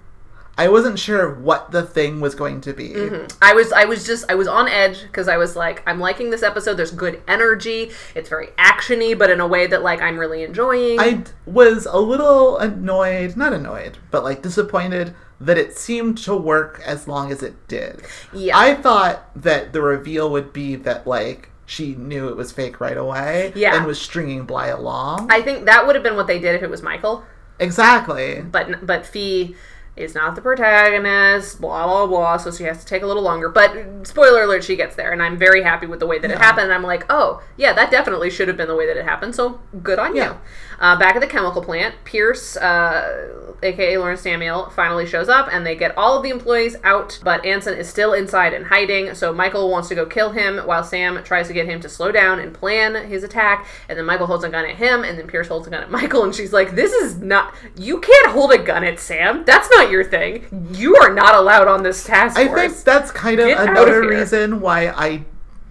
[0.59, 2.91] I wasn't sure what the thing was going to be.
[2.91, 3.27] Mm-hmm.
[3.41, 6.29] I was I was just I was on edge because I was like I'm liking
[6.31, 6.75] this episode.
[6.75, 7.91] There's good energy.
[8.15, 11.01] It's very actiony, but in a way that like I'm really enjoying.
[11.01, 16.37] I d- was a little annoyed, not annoyed, but like disappointed that it seemed to
[16.37, 18.03] work as long as it did.
[18.33, 18.57] Yeah.
[18.57, 22.97] I thought that the reveal would be that like she knew it was fake right
[22.99, 23.75] away Yeah.
[23.77, 25.29] and was stringing Bly along.
[25.33, 27.25] I think that would have been what they did if it was Michael.
[27.59, 28.43] exactly.
[28.43, 29.55] but but Fi
[29.95, 33.49] is not the protagonist, blah blah blah, so she has to take a little longer.
[33.49, 36.39] But spoiler alert, she gets there, and I'm very happy with the way that it
[36.39, 36.65] happened.
[36.65, 39.35] And I'm like, oh yeah, that definitely should have been the way that it happened.
[39.35, 40.33] So good on Yeah.
[40.33, 40.37] you.
[40.81, 45.65] Uh, back at the chemical plant, Pierce, uh, aka Lauren Stamile, finally shows up, and
[45.67, 47.19] they get all of the employees out.
[47.23, 49.15] But Anson is still inside and hiding.
[49.15, 52.13] So Michael wants to go kill him, while Sam tries to get him to slow
[52.13, 53.67] down and plan his attack.
[53.89, 55.91] And then Michael holds a gun at him, and then Pierce holds a gun at
[56.03, 57.55] Michael, and she's like, "This is not.
[57.77, 59.45] You can't hold a gun at Sam.
[59.45, 60.69] That's not your thing.
[60.73, 62.49] You are not allowed on this task force.
[62.49, 65.25] I think that's kind of Get out of another reason why I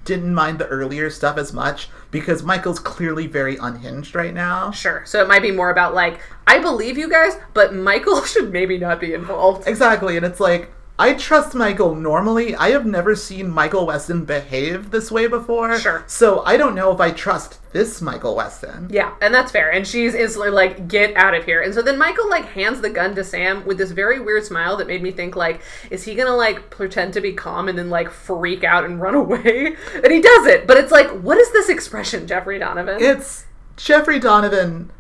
[0.06, 4.72] didn't mind the earlier stuff as much because Michael's clearly very unhinged right now.
[4.72, 5.04] Sure.
[5.06, 8.78] So it might be more about like, I believe you guys, but Michael should maybe
[8.78, 9.68] not be involved.
[9.68, 10.72] Exactly, and it's like
[11.02, 12.56] I trust Michael normally.
[12.56, 15.80] I have never seen Michael Westen behave this way before.
[15.80, 16.04] Sure.
[16.06, 18.86] So I don't know if I trust this Michael Westen.
[18.92, 19.72] Yeah, and that's fair.
[19.72, 21.60] And she's instantly like, get out of here.
[21.64, 24.78] And so then Michael like hands the gun to Sam with this very weird smile
[24.78, 27.90] that made me think like, is he gonna like pretend to be calm and then
[27.90, 29.76] like freak out and run away?
[29.96, 30.68] And he does it.
[30.68, 32.98] But it's like, what is this expression, Jeffrey Donovan?
[33.02, 33.46] It's
[33.76, 34.92] Jeffrey Donovan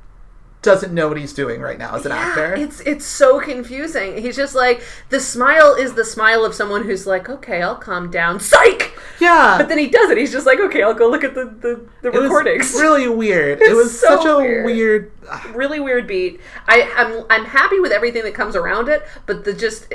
[0.61, 2.53] doesn't know what he's doing right now as an actor.
[2.53, 4.21] It's it's so confusing.
[4.21, 8.11] He's just like the smile is the smile of someone who's like, okay, I'll calm
[8.11, 8.39] down.
[8.39, 8.95] Psych.
[9.19, 9.55] yeah.
[9.57, 10.17] But then he does it.
[10.17, 12.73] He's just like, okay, I'll go look at the the, the it was recordings.
[12.73, 13.61] really weird.
[13.61, 14.65] it was so such a weird.
[14.65, 15.11] weird
[15.53, 16.39] really weird beat.
[16.67, 19.91] I I'm I'm happy with everything that comes around it, but the just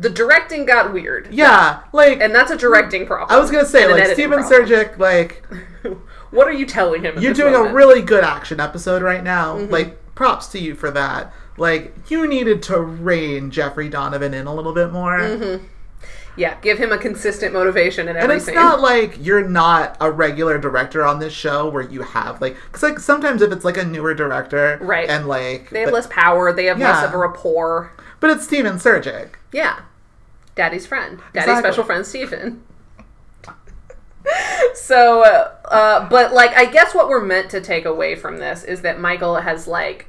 [0.00, 1.28] the directing got weird.
[1.32, 3.36] Yeah, like And that's a directing problem.
[3.36, 4.66] I was gonna say, like Stephen problem.
[4.66, 5.44] Surjik, like
[6.30, 7.18] what are you telling him?
[7.18, 7.72] you're doing moment?
[7.72, 9.56] a really good action episode right now.
[9.56, 9.72] Mm-hmm.
[9.72, 11.32] Like props to you for that.
[11.56, 15.58] Like you needed to rein Jeffrey Donovan in a little bit more.
[16.36, 16.60] yeah.
[16.60, 18.54] Give him a consistent motivation and everything.
[18.54, 22.38] And it's not like you're not a regular director on this show where you have
[22.42, 25.08] like because like sometimes if it's like a newer director Right.
[25.08, 26.52] and like they have but, less power.
[26.52, 27.90] They have less of a rapport.
[28.20, 29.30] but it's Stephen Surjik.
[29.54, 29.80] Yeah.
[30.54, 31.16] Daddy's friend.
[31.32, 31.62] Daddy's Exactly.
[31.62, 32.62] special friend Stephen.
[34.74, 38.82] so, uh, but like, I guess what we're meant to take away from this is
[38.82, 40.08] that Michael has like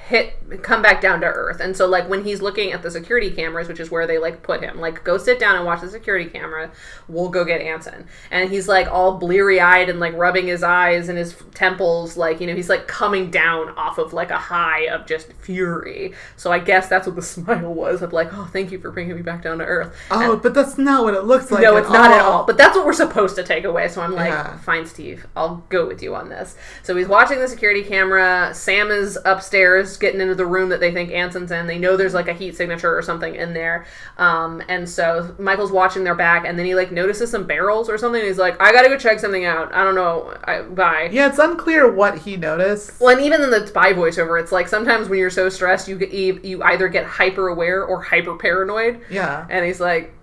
[0.11, 3.31] hit come back down to earth and so like when he's looking at the security
[3.31, 5.89] cameras which is where they like put him like go sit down and watch the
[5.89, 6.69] security camera
[7.07, 11.17] we'll go get anson and he's like all bleary-eyed and like rubbing his eyes and
[11.17, 15.05] his temples like you know he's like coming down off of like a high of
[15.07, 18.79] just fury so i guess that's what the smile was of like oh thank you
[18.79, 21.63] for bringing me back down to earth Oh, but that's not what it looks like.
[21.63, 22.31] no, it's not at all.
[22.39, 22.45] all.
[22.45, 23.87] But that's what we're supposed to take away.
[23.87, 24.57] So I'm like, Yeah.
[24.57, 26.55] fine, Steve, I'll go with you on this.
[26.83, 28.51] So he's watching the security camera.
[28.53, 31.67] Sam is upstairs getting into the room that they think Anson's in.
[31.67, 33.85] They know there's like a heat signature or something in there.
[34.17, 37.97] Um, and so Michael's watching their back, and then he like notices some barrels or
[37.97, 38.19] something.
[38.19, 39.73] And he's like, I gotta go check something out.
[39.73, 40.35] I don't know.
[40.43, 41.09] I, bye.
[41.11, 42.99] Yeah, it's unclear what he noticed.
[42.99, 45.97] Well, and even in the spy voiceover, it's like sometimes when you're so stressed, you
[45.97, 49.01] get you you either get hyper aware or hyper paranoid.
[49.09, 49.45] Yeah.
[49.49, 50.13] And he's like,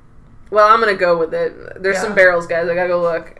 [0.51, 1.83] "Well, I'm gonna go with it.
[1.83, 2.68] There's some barrels, guys.
[2.68, 3.39] I gotta go look."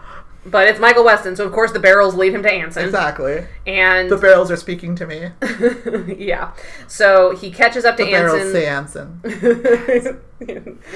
[0.51, 2.85] But it's Michael Westen, so of course the barrels lead him to Anson.
[2.85, 3.47] Exactly.
[3.67, 5.31] And The barrels are speaking to me.
[6.17, 6.53] yeah,
[6.87, 9.21] so he catches up to The barrels Anson.
[9.21, 10.21] say Anson.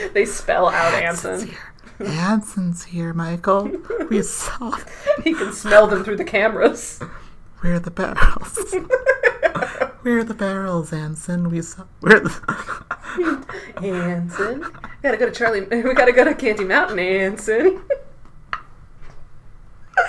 [0.15, 1.51] they spell out Anson.
[2.01, 3.71] Anson's here, Michael.
[4.11, 4.79] We saw.
[5.25, 7.01] He can smell them through the cameras.
[7.61, 8.75] Where are the barrels?
[10.03, 11.49] Where are the barrels, Anson?
[11.51, 11.85] We saw.
[12.01, 13.47] Where are the.
[13.77, 14.69] Anson, we
[15.03, 15.61] gotta go to Charlie.
[15.61, 17.83] We gotta go to Candy Mountain, Anson.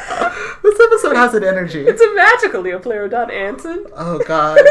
[0.64, 1.86] This episode has an energy.
[1.86, 3.86] It's a magical Liopleurodon, Anson.
[3.96, 4.60] Oh God.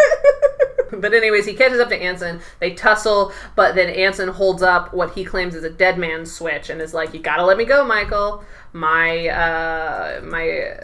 [0.92, 2.40] But anyways, he catches up to Anson.
[2.60, 6.68] They tussle, but then Anson holds up what he claims is a dead man's switch
[6.68, 8.44] and is like, "You gotta let me go, Michael.
[8.72, 10.78] My uh, my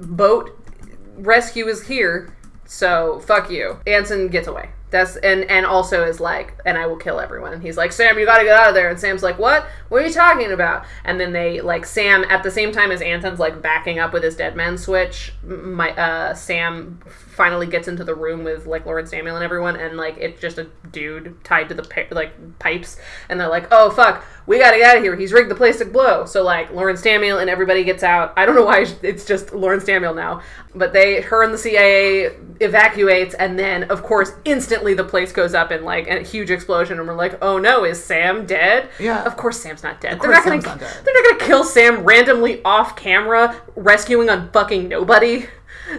[0.00, 0.50] boat
[1.16, 4.70] rescue is here, so fuck you." Anson gets away.
[4.90, 7.52] That's and and also is like, and I will kill everyone.
[7.52, 8.88] And he's like, Sam, you gotta get out of there.
[8.88, 9.66] And Sam's like, What?
[9.88, 10.84] What are you talking about?
[11.04, 14.22] And then they like Sam at the same time as Anson's like backing up with
[14.22, 15.32] his dead man switch.
[15.42, 17.00] My uh, Sam
[17.36, 20.58] finally gets into the room with like Lauren Stamile and everyone, and like it's just
[20.58, 24.78] a dude tied to the pa- like pipes, and they're like, "Oh fuck, we gotta
[24.78, 25.14] get out of here.
[25.16, 28.32] He's rigged the place to blow." So like Lauren Stamile and everybody gets out.
[28.36, 30.40] I don't know why it's just Lauren Stamile now,
[30.74, 32.30] but they, her and the CIA
[32.60, 36.98] evacuates, and then of course instantly the place goes up in like a huge explosion,
[36.98, 39.22] and we're like, "Oh no, is Sam dead?" Yeah.
[39.24, 40.20] Of course Sam's not dead.
[40.20, 40.80] they're not Sam's gonna.
[40.80, 41.04] not dead.
[41.04, 45.46] They're not gonna kill Sam randomly off camera, rescuing on fucking nobody.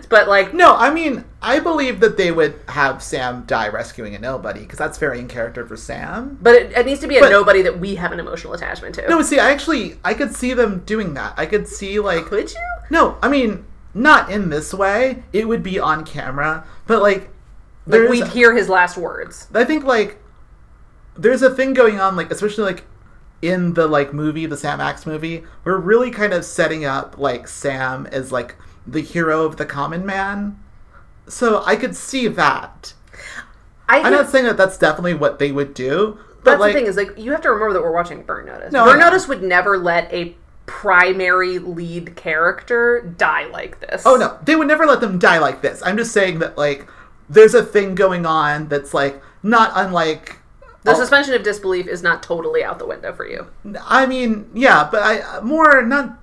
[0.09, 4.19] But like, No, I mean, I believe that they would have Sam die rescuing a
[4.19, 6.37] nobody because that's very in character for Sam.
[6.41, 8.95] But it, it needs to be a But- nobody that we have an emotional attachment
[8.95, 9.07] to.
[9.07, 11.33] No, see, I actually I could see them doing that.
[11.37, 12.59] I could see like Could you?
[12.89, 15.23] no, I mean not in this way.
[15.33, 17.29] It would be on camera, but like
[17.85, 19.47] Like we'd hear his last words.
[19.53, 20.19] I think like
[21.17, 22.83] there's a thing going on, like especially like
[23.41, 27.47] in the like movie, the Sam Axe movie, we're really kind of setting up like
[27.47, 28.55] Sam as like
[28.87, 30.59] the hero of the common man.
[31.27, 32.93] So I could see that.
[33.89, 36.79] I I'm not saying that that's definitely what they would do, but that's like, the
[36.79, 38.71] thing is like you have to remember that we're watching Burn Notice.
[38.71, 38.99] No, Burn.
[38.99, 40.35] Notice would never let a
[40.65, 44.03] primary lead character die like this.
[44.05, 45.81] oh no, they would never let them die like this.
[45.85, 46.87] I'm just saying that like
[47.29, 50.39] there's a thing going on that's like not unlike.
[50.83, 53.47] The suspension of disbelief is not totally out the window for you.
[53.81, 56.17] I mean, yeah, but I more not.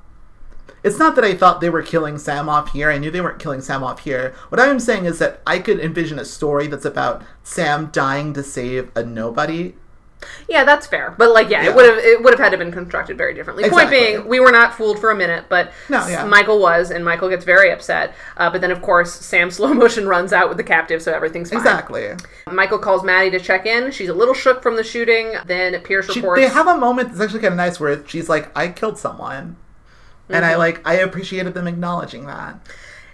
[0.85, 2.91] It's not that I thought they were killing Sam off here.
[2.91, 4.35] I knew they weren't killing Sam off here.
[4.51, 8.43] What I'm saying is that I could envision a story that's about Sam dying to
[8.43, 9.75] save a nobody.
[10.49, 11.15] Yeah, that's fair.
[11.19, 11.71] But like, yeah, Yeah.
[11.71, 13.69] it would have it would have had to been constructed very differently.
[13.69, 16.25] Point being, we were not fooled for a minute, but No, yeah.
[16.25, 18.15] Michael was, and Michael gets very upset.
[18.39, 21.51] Uh, but then, of course, Sam slow motion runs out with the captive, so everything's
[21.51, 21.59] fine.
[21.59, 22.11] Exactly.
[22.51, 23.91] Michael calls Maddie to check in.
[23.91, 25.35] She's a little shook from the shooting.
[25.47, 26.41] Then Pierce She, reports.
[26.41, 29.57] they have a moment that's actually kind of nice where she's like, "I killed someone,"
[30.31, 30.45] and Mm-hmm.
[30.45, 32.61] I like I appreciated them acknowledging that.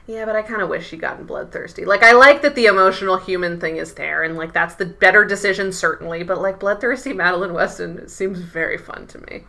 [0.06, 1.84] Yeah, but I kind of wish she gotten bloodthirsty.
[1.84, 5.24] Like, I like that the emotional human thing is there, and like that's the better
[5.24, 6.22] decision certainly.
[6.24, 9.44] But like bloodthirsty Madeline Westen seems very fun to me.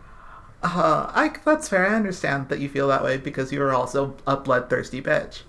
[0.64, 1.88] Uh, I that's fair.
[1.88, 5.42] I understand that you feel that way because you are also a bloodthirsty bitch.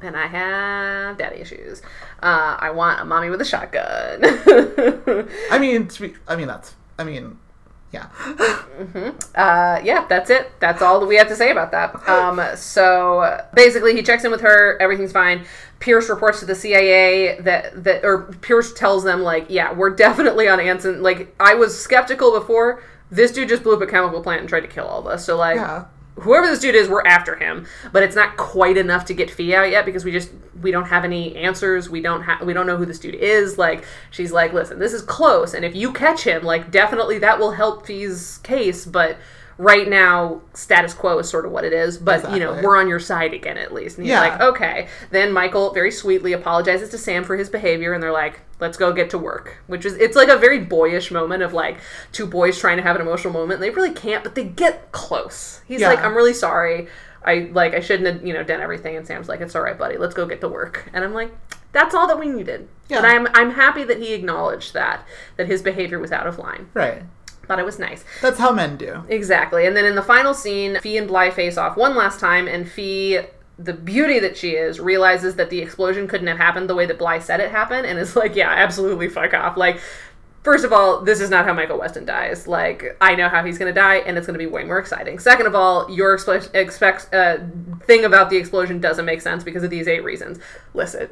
[0.00, 1.82] And I have daddy issues.
[2.22, 4.20] Uh, I want a mommy with a shotgun.
[5.50, 5.88] I mean,
[6.28, 6.74] I mean that's.
[6.98, 7.38] I mean,
[7.92, 8.08] yeah.
[9.34, 10.52] uh, yeah, that's it.
[10.60, 12.08] That's all that we have to say about that.
[12.08, 14.80] Um, so basically, he checks in with her.
[14.80, 15.44] Everything's fine.
[15.80, 20.48] Pierce reports to the CIA that that, or Pierce tells them like, yeah, we're definitely
[20.48, 21.02] on Anson.
[21.02, 22.82] Like, I was skeptical before.
[23.10, 25.24] This dude just blew up a chemical plant and tried to kill all of us.
[25.24, 25.86] So like, Yeah.
[26.20, 27.66] Whoever this dude is, we're after him.
[27.92, 30.86] But it's not quite enough to get Fi out yet because we just we don't
[30.86, 31.88] have any answers.
[31.88, 33.58] We don't have we don't know who this dude is.
[33.58, 37.38] Like she's like, listen, this is close, and if you catch him, like definitely that
[37.38, 38.84] will help Fi's case.
[38.84, 39.18] But
[39.58, 41.98] right now, status quo is sort of what it is.
[41.98, 43.98] But you know, we're on your side again at least.
[43.98, 44.20] And he's Yeah.
[44.20, 44.88] like, okay.
[45.10, 48.40] Then Michael very sweetly apologizes to Sam for his behavior, and they're like.
[48.60, 51.78] Let's go get to work, which is it's like a very boyish moment of like
[52.10, 53.52] two boys trying to have an emotional moment.
[53.52, 55.60] And they really can't, but they get close.
[55.68, 55.86] He's Yeah.
[55.90, 56.88] like, I'm really sorry.
[57.24, 59.96] I like I shouldn't have, you know, done everything and Sam's like, It's alright, buddy,
[59.96, 60.90] let's go get to work.
[60.92, 61.30] And I'm like,
[61.70, 62.66] that's all that we needed.
[62.88, 62.96] Yeah.
[62.98, 65.06] And I'm I'm happy that he acknowledged that,
[65.36, 66.68] that his behavior was out of line.
[66.74, 67.02] Right.
[67.48, 68.04] Thought it was nice.
[68.20, 69.02] That's how men do.
[69.08, 69.66] Exactly.
[69.66, 72.70] And then in the final scene, Fi and Bly face off one last time, and
[72.70, 73.26] Fi,
[73.58, 76.98] the beauty that she is, realizes that the explosion couldn't have happened the way that
[76.98, 79.56] Bly said it happened, and is like, yeah, absolutely fuck off.
[79.56, 79.80] Like,
[80.44, 82.46] first of all, this is not how Michael Westen dies.
[82.46, 85.18] Like, I know how he's gonna die, and it's gonna be way more exciting.
[85.18, 87.38] Second of all, your expl- expect uh,
[87.86, 90.38] thing about the explosion doesn't make sense because of these eight reasons.
[90.74, 91.08] Listen,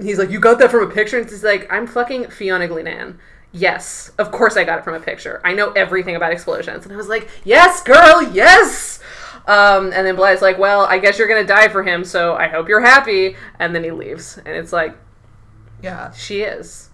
[0.00, 3.18] he's like, you got that from a picture, and he's like, I'm fucking Fiona Glenanne.
[3.52, 5.40] Yes, of course I got it from a picture.
[5.44, 6.84] I know everything about explosions.
[6.84, 9.00] And I was like, yes, girl, yes!
[9.46, 12.46] Um, and then Blythe's like, well, I guess you're gonna die for him, so I
[12.48, 13.36] hope you're happy.
[13.58, 14.38] And then he leaves.
[14.38, 14.96] And it's like,
[15.82, 16.12] Yeah.
[16.12, 16.90] she is.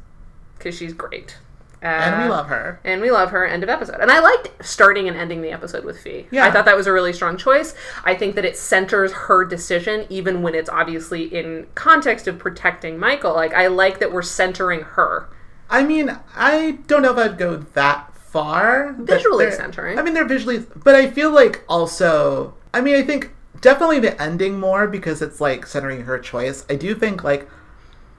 [0.57, 1.37] Because she's great.
[1.83, 2.81] Uh, And we love her.
[2.85, 3.45] and we love her.
[3.47, 4.01] End of episode.
[4.01, 6.27] And I liked starting and ending the episode with Fi.
[6.31, 6.47] Yeah.
[6.47, 7.75] I thought that was a really strong choice.
[8.05, 12.99] I think that it centers her decision, even when it's obviously in context of protecting
[12.99, 13.35] Michael.
[13.35, 15.29] Like, I like that we're centering her.
[15.69, 18.95] I mean, I don't know if I'd go that far.
[18.99, 19.99] Visually centering.
[19.99, 24.21] I mean, they're visually, but I feel like also, I mean, I think definitely the
[24.21, 26.65] ending more because it's like centering her choice.
[26.69, 27.49] I do think like,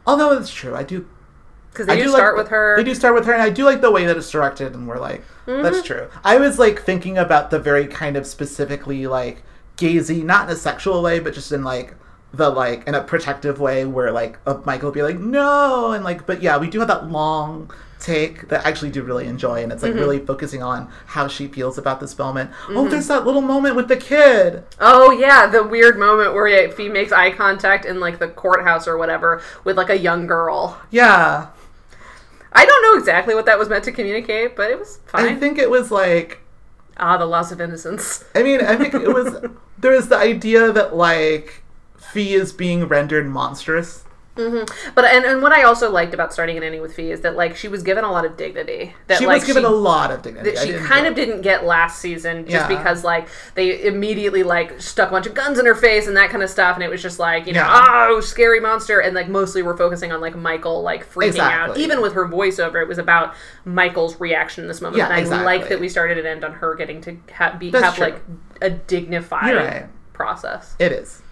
[0.06, 1.08] although it's true, I do.
[1.72, 2.78] Because they I do, do start like, with her.
[2.78, 4.88] They do start with her, and I do like the way that it's directed, and
[4.88, 5.86] we're like, that's mm-hmm.
[5.86, 6.10] true.
[6.24, 9.44] I was like thinking about the very kind of specifically like
[9.78, 11.94] gazy, not in a sexual way, but just in like
[12.34, 16.04] the like in a protective way, where like uh, Michael would be like, no, and
[16.04, 19.64] like, but yeah, we do have that long take that I actually do really enjoy,
[19.64, 22.52] and it's like really focusing on how she feels about this moment.
[22.70, 24.64] Oh, there's that little moment with the kid.
[24.80, 28.98] Oh yeah, the weird moment where Fi makes eye contact in like the courthouse or
[28.98, 30.80] whatever with like a young girl.
[30.92, 31.48] Yeah,
[32.54, 35.26] I don't know exactly what that was meant to communicate, but it was fine.
[35.26, 36.42] I think it was like
[36.98, 38.24] ah, the loss of innocence.
[38.36, 39.46] I mean, I think it was
[39.78, 41.64] there was the idea that like
[41.98, 44.04] Fi is being rendered monstrous.
[44.36, 44.92] Mm-hmm.
[44.94, 47.36] But and, and what I also liked about starting and ending with Fi is that
[47.36, 48.94] like she was given a lot of dignity.
[49.08, 50.52] That She like was given a lot of dignity.
[50.52, 52.68] that she kind enjoy of didn't get last season just Yeah.
[52.68, 56.30] because like they immediately like stuck a bunch of guns in her face and that
[56.30, 58.08] kind of stuff and it was just like you know Yeah.
[58.12, 62.00] oh scary monster and like mostly we're focusing on like Michael like freaking out even
[62.00, 63.34] with her voiceover it was about
[63.66, 65.46] Michael's reaction in this moment Yeah, and I exactly.
[65.46, 68.04] like that we started and end on her getting to ha- be That's have true.
[68.04, 68.22] like
[68.62, 69.86] a dignified right.
[70.14, 71.24] process It is.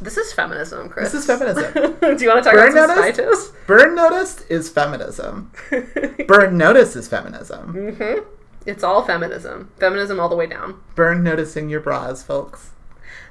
[0.00, 1.12] This is feminism, Chris.
[1.12, 1.72] This is feminism.
[2.00, 2.98] Do you want to talk Burn about some notice?
[2.98, 3.52] spy tips?
[3.66, 5.52] Burn noticed is feminism.
[6.26, 8.26] Burn notice is feminism.
[8.66, 9.70] It's all feminism.
[9.78, 10.80] Feminism all the way down.
[10.94, 12.70] Burn noticing your bras, folks.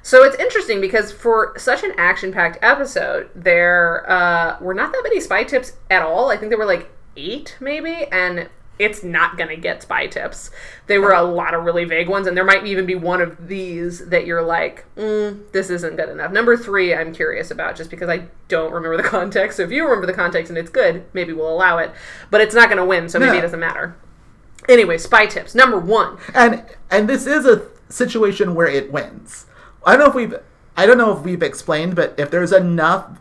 [0.02, 5.20] So it's interesting because for such an action-packed episode, there uh, were not that many
[5.20, 6.30] spy tips at all.
[6.30, 8.48] I think there were like eight, maybe, and
[8.78, 10.50] it's not gonna get spy tips.
[10.86, 13.48] There were a lot of really vague ones, and there might even be one of
[13.48, 17.90] these that you're like, mm, "This isn't good enough." Number three, I'm curious about just
[17.90, 19.56] because I don't remember the context.
[19.56, 21.90] So if you remember the context and it's good, maybe we'll allow it.
[22.30, 23.38] But it's not gonna win, so maybe No.
[23.38, 23.96] it doesn't matter.
[24.68, 25.54] Anyway, spy tips.
[25.54, 26.18] Number one.
[26.34, 29.46] And and this is a situation where it wins.
[29.84, 30.34] I don't know if we've
[30.76, 33.18] I don't know if we've explained, but if there's enough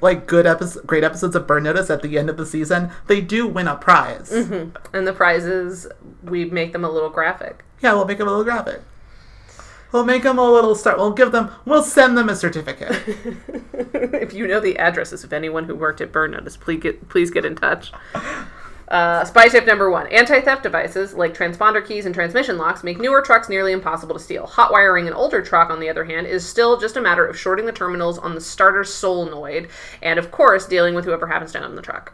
[0.00, 3.20] like good episodes, great episodes of Burn Notice at the end of the season, they
[3.20, 4.30] do win a prize.
[4.30, 4.76] Mm-hmm.
[4.94, 5.86] And the prizes,
[6.22, 7.64] we make them a little graphic.
[7.80, 8.82] Yeah, we'll make them a little graphic.
[9.92, 10.98] We'll make them a little start.
[10.98, 11.50] We'll give them.
[11.64, 12.90] We'll send them a certificate.
[13.72, 17.30] if you know the addresses of anyone who worked at Burn Notice, please get please
[17.30, 17.92] get in touch.
[18.88, 23.20] Uh, spy tip number one: anti-theft devices like transponder keys and transmission locks make newer
[23.20, 24.46] trucks nearly impossible to steal.
[24.46, 27.38] Hot wiring an older truck, on the other hand, is still just a matter of
[27.38, 29.68] shorting the terminals on the starter solenoid,
[30.02, 32.12] and of course, dealing with whoever happens to own the truck.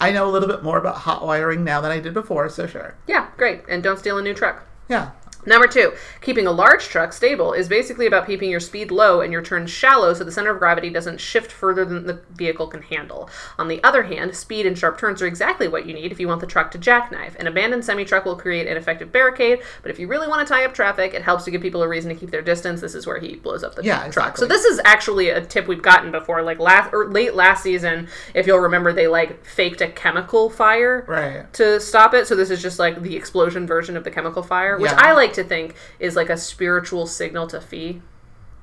[0.00, 2.66] I know a little bit more about hot wiring now than I did before, so
[2.66, 2.94] sure.
[3.06, 4.64] Yeah, great, and don't steal a new truck.
[4.88, 5.10] Yeah.
[5.46, 9.32] Number two, keeping a large truck stable is basically about keeping your speed low and
[9.32, 12.82] your turns shallow so the center of gravity doesn't shift further than the vehicle can
[12.82, 13.28] handle.
[13.58, 16.28] On the other hand, speed and sharp turns are exactly what you need if you
[16.28, 17.36] want the truck to jackknife.
[17.38, 20.52] An abandoned semi truck will create an effective barricade, but if you really want to
[20.52, 22.80] tie up traffic, it helps to give people a reason to keep their distance.
[22.80, 24.06] This is where he blows up the Yeah, truck.
[24.08, 24.40] exactly.
[24.40, 26.42] So this is actually a tip we've gotten before.
[26.42, 31.04] Like last or late last season, if you'll remember, they like faked a chemical fire
[31.08, 31.52] Right.
[31.54, 32.26] to stop it.
[32.26, 34.98] So this is just like the explosion version of the chemical fire, which Yeah.
[35.00, 38.00] I like to think is like a spiritual signal to Fi.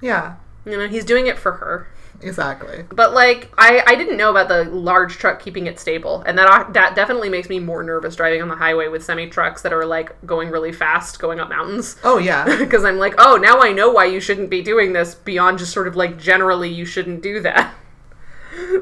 [0.02, 0.36] Yeah.
[0.66, 1.88] You know, he's doing it for her.
[2.22, 2.84] Exactly.
[2.90, 6.48] But like, I I didn't know about the large truck keeping it stable, and that
[6.48, 9.72] uh, that definitely makes me more nervous driving on the highway with semi trucks that
[9.72, 11.96] are like going really fast, going up mountains.
[12.04, 12.46] Oh yeah.
[12.68, 15.16] Because I'm like, oh, now I know why you shouldn't be doing this.
[15.16, 17.74] Beyond just sort of like generally, you shouldn't do that.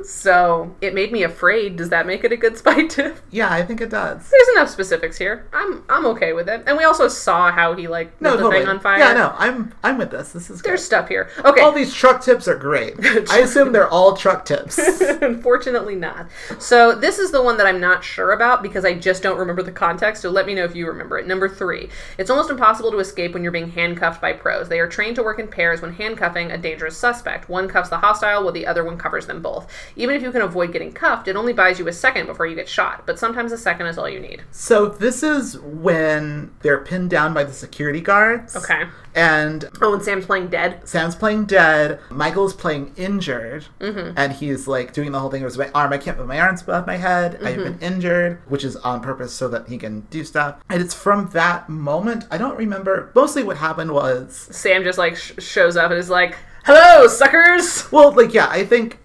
[0.03, 1.75] So it made me afraid.
[1.75, 3.17] Does that make it a good spy tip?
[3.31, 4.29] Yeah, I think it does.
[4.29, 5.47] There's enough specifics here.
[5.53, 6.63] I'm I'm okay with it.
[6.67, 8.59] And we also saw how he like No, the totally.
[8.61, 8.99] thing on fire.
[8.99, 10.31] Yeah, no, I'm I'm with this.
[10.31, 10.69] This is good.
[10.69, 11.29] There's stuff here.
[11.43, 11.61] Okay.
[11.61, 12.95] all these truck tips are great.
[13.31, 14.77] I assume they're all truck tips.
[15.21, 16.27] Unfortunately not.
[16.59, 19.63] So this is the one that I'm not sure about because I just don't remember
[19.63, 20.21] the context.
[20.21, 21.27] So let me know if you remember it.
[21.27, 21.89] Number three.
[22.17, 24.69] It's almost impossible to escape when you're being handcuffed by pros.
[24.69, 27.49] They are trained to work in pairs when handcuffing a dangerous suspect.
[27.49, 29.64] One cuffs the hostile while the other one covers them both.
[29.95, 32.55] Even if you can avoid getting cuffed, it only buys you a second before you
[32.55, 33.05] get shot.
[33.05, 34.43] But sometimes a second is all you need.
[34.51, 38.55] so this is when they're pinned down by the security guards.
[38.55, 38.83] Okay.
[39.13, 40.85] And Oh, and Sam's playing dead.
[40.87, 41.99] Sam's playing dead.
[42.09, 44.17] Michael's playing injured, Mm-hmm.
[44.17, 45.41] and he's like doing the whole thing.
[45.41, 45.93] Where's my arm?
[45.93, 47.35] I can't put my arms above my head.
[47.43, 47.63] I've Mm-hmm.
[47.63, 50.57] been injured, which is on purpose so that he can do stuff.
[50.69, 52.25] And it's from that moment.
[52.29, 53.11] I don't remember.
[53.15, 56.35] Mostly what happened was Sam just like sh- shows up and is like,
[56.65, 58.99] "Hello, suckers." well, like yeah, I think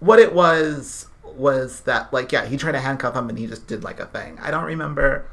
[0.00, 3.66] what it was was that like yeah, he tried to handcuff him and he just
[3.66, 4.38] did like a thing.
[4.40, 5.26] I don't remember.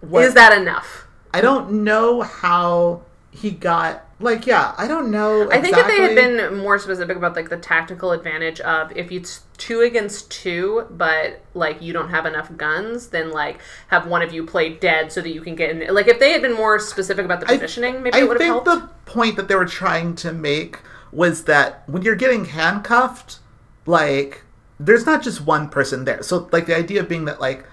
[0.00, 1.06] What, Is that enough?
[1.32, 4.74] I don't know how he got like yeah.
[4.76, 5.42] I don't know.
[5.42, 5.58] exactly.
[5.58, 9.10] I think if they had been more specific about like the tactical advantage of if
[9.10, 14.22] it's two against two, but like you don't have enough guns, then like have one
[14.22, 15.94] of you play dead so that you can get in.
[15.94, 18.40] Like if they had been more specific about the I- positioning, maybe I it would
[18.40, 18.66] have think helped.
[19.06, 20.78] the point that they were trying to make
[21.12, 23.39] was that when you're getting handcuffed,
[23.86, 24.42] like
[24.78, 26.22] there's not just one person there.
[26.22, 27.66] So like the idea being that like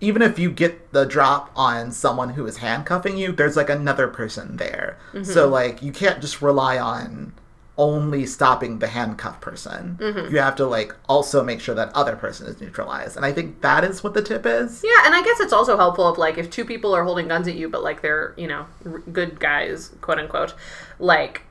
[0.00, 4.08] even if you get the drop on someone who is handcuffing you, there's like another
[4.08, 4.98] person there.
[5.12, 5.24] Mm-hmm.
[5.24, 7.32] So like you can't just rely on
[7.78, 9.98] only stopping the handcuff person.
[10.00, 10.34] Mm-hmm.
[10.34, 13.16] You have to like also make sure that other person is neutralized.
[13.16, 14.82] And I think that is what the tip is.
[14.82, 17.48] Yeah, and I guess it's also helpful if like if two people are holding guns
[17.48, 20.54] at you, but like they're you know r- good guys, quote unquote,
[20.98, 21.42] like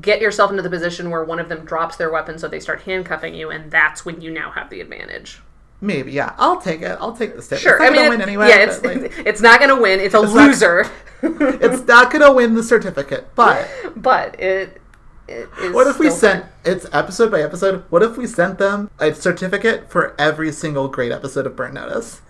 [0.00, 2.82] get yourself into the position where one of them drops their weapon so they start
[2.82, 5.40] handcuffing you, and that's when you now have the advantage.
[5.80, 6.34] Maybe, yeah.
[6.38, 6.96] I'll take it.
[7.00, 7.58] I'll take the tip.
[7.58, 8.48] Sure, It's not I mean, gonna it- win anyway.
[8.48, 9.98] yeah, it's like, it's not gonna win.
[10.00, 10.86] It's a not- loser,
[11.22, 13.66] it's not gonna win the certificate, but
[13.96, 14.80] but it.
[15.26, 16.52] it is what if we sent fun.
[16.64, 17.84] it's episode by episode?
[17.88, 22.20] What if we sent them a certificate for every single great episode of Burn Notice?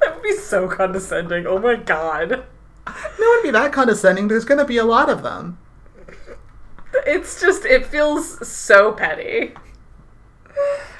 [0.00, 1.46] That would be so condescending.
[1.46, 2.44] Oh my god.
[3.18, 4.28] No one be that condescending.
[4.28, 5.58] There's gonna be a lot of them.
[7.06, 9.54] It's just it feels so petty.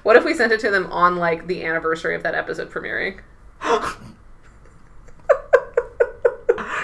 [0.02, 3.20] What if we sent it to them on like the anniversary of that episode premiering?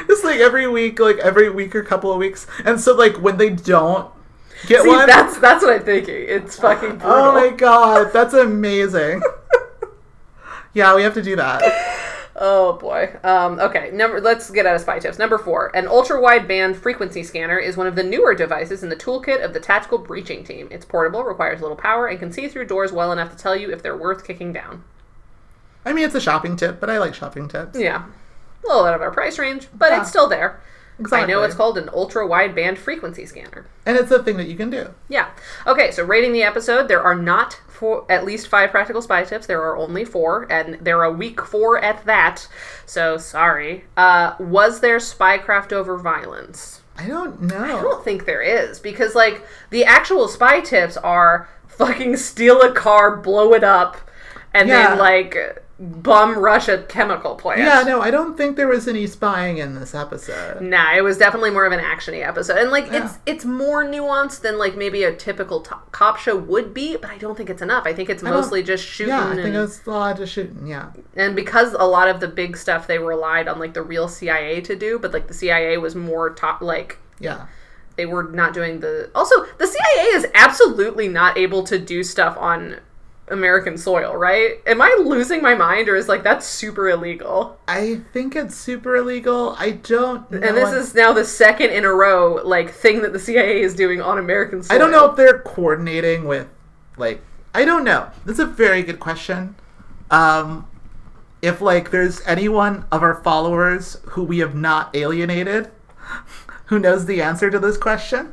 [0.09, 3.37] Just like every week, like every week or couple of weeks, and so like when
[3.37, 4.13] they don't,
[4.67, 5.07] Get See, one?
[5.07, 6.15] that's that's what I'm thinking.
[6.29, 7.11] It's fucking brutal.
[7.11, 9.23] Oh my god, that's amazing.
[10.75, 11.63] yeah, we have to do that.
[12.35, 13.15] Oh boy.
[13.23, 14.21] Um, okay, number.
[14.21, 15.19] Let's get out of spy tips.
[15.19, 19.45] Number four: an ultra-wideband frequency scanner is one of the newer devices in the toolkit
[19.45, 20.69] of the tactical breaching team.
[20.71, 23.71] It's portable, requires little power, and can see through doors well enough to tell you
[23.71, 24.83] if they're worth kicking down.
[25.85, 27.79] I mean, it's a shopping tip, but I like shopping tips.
[27.79, 28.05] Yeah,
[28.65, 30.01] a little out of our price range, but Yeah.
[30.01, 30.61] it's still there.
[31.13, 33.67] I know it's called an ultra-wideband frequency scanner.
[33.87, 34.91] And it's a thing that you can do.
[35.09, 35.31] Yeah.
[35.67, 39.47] Okay, so rating the episode, there are not four, at least five practical spy tips.
[39.47, 42.47] There are only four, and they're a week four at that.
[42.87, 43.85] So sorry.
[43.97, 46.83] Uh, was there spycraft over violence?
[46.97, 47.79] I don't know.
[47.79, 52.71] I don't think there is because like the actual spy tips are fucking steal a
[52.71, 53.97] car, blow it up,
[54.55, 54.91] and Yeah.
[54.91, 57.61] then like bum rush a chemical plant.
[57.61, 60.61] Yeah, no, I don't think there was any spying in this episode.
[60.61, 63.05] Nah, it was definitely more of an actiony episode, and like Yeah.
[63.05, 66.97] it's it's more nuanced than like maybe a typical to- cop show would be.
[66.97, 67.85] But I don't think it's enough.
[67.87, 70.29] I think it's don't- mostly just shooting, Yeah, I think it was a lot of
[70.29, 70.67] shooting.
[70.67, 74.09] Yeah, and because a lot of the big stuff they relied on like the real
[74.09, 77.47] CIA to do, but like the CIA was more top like yeah.
[77.97, 79.11] they were not doing the.
[79.15, 82.77] Also, the CIA is absolutely not able to do stuff on
[83.33, 84.61] American soil, right?
[84.67, 87.59] Am I losing my mind, or is like that's super illegal?
[87.67, 89.55] I think it's super illegal.
[89.59, 90.31] I don't.
[90.31, 93.63] Know And this is now the second in a row like thing that the CIA
[93.63, 94.75] is doing on American soil.
[94.75, 96.49] I don't know if they're coordinating with,
[96.97, 97.23] like,
[97.55, 98.11] I don't know.
[98.25, 99.57] That's a very good question.
[100.11, 100.69] Um,
[101.43, 105.71] if like there's anyone of our followers who we have not alienated,
[106.67, 108.33] who knows the answer to this question,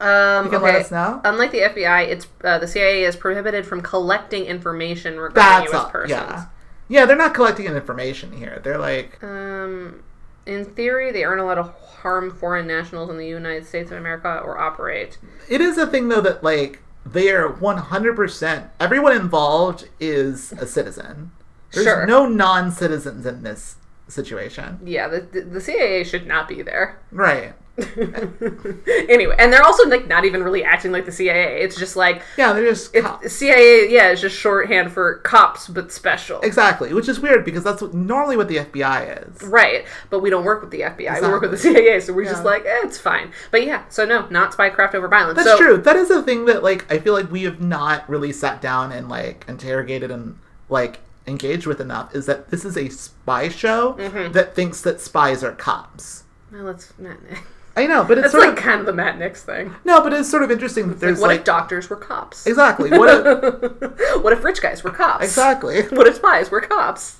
[0.00, 0.72] Um, you can okay.
[0.72, 1.20] let us know.
[1.24, 5.90] Unlike the FBI, it's uh, the CIA is prohibited from collecting information regarding That's U.S.
[5.90, 6.10] persons.
[6.10, 6.46] Yeah,
[6.88, 7.04] yeah.
[7.06, 8.60] They're not collecting information here.
[8.62, 10.02] They're like, Um,
[10.46, 14.40] in theory, they aren't allowed to harm foreign nationals in the United States of America
[14.44, 15.18] or operate.
[15.48, 18.68] it is a thing though that like they are 100%.
[18.78, 21.32] Everyone involved is a citizen.
[21.72, 22.06] There's Sure.
[22.06, 23.76] no non-citizens in this
[24.08, 24.78] situation.
[24.84, 26.98] Yeah, the, the CIA should not be there.
[27.10, 27.54] Right.
[29.08, 31.62] anyway, and they're also like not even really acting like the CIA.
[31.62, 33.32] It's just like Yeah, they're just it's.
[33.32, 33.90] CIA.
[33.90, 36.40] Yeah, it's just shorthand for cops, but special.
[36.40, 39.42] Exactly, which is weird because that's what, normally what the FBI is.
[39.42, 41.20] Right, but we don't work with the FBI.
[41.20, 43.32] We work with the CIA, so we're just like, eh, it's fine.
[43.50, 45.36] But yeah, so no, not spycraft over violence.
[45.36, 45.76] That's so, true.
[45.78, 48.92] That is a thing that like I feel like we have not really sat down
[48.92, 53.92] and like interrogated and like engaged with enough is that this is a spy show
[53.98, 54.32] Mm-hmm.
[54.32, 56.24] that thinks that spies are cops.
[56.50, 57.16] Well, that's Nix.
[57.78, 59.74] I know, but it's That's sort like of kind of the Matt Nix thing.
[59.84, 62.46] no, but it's sort of interesting that there's What like if doctors were cops?
[62.46, 65.24] exactly what if, what if rich guys were cops?
[65.24, 67.18] exactly What if spies were cops?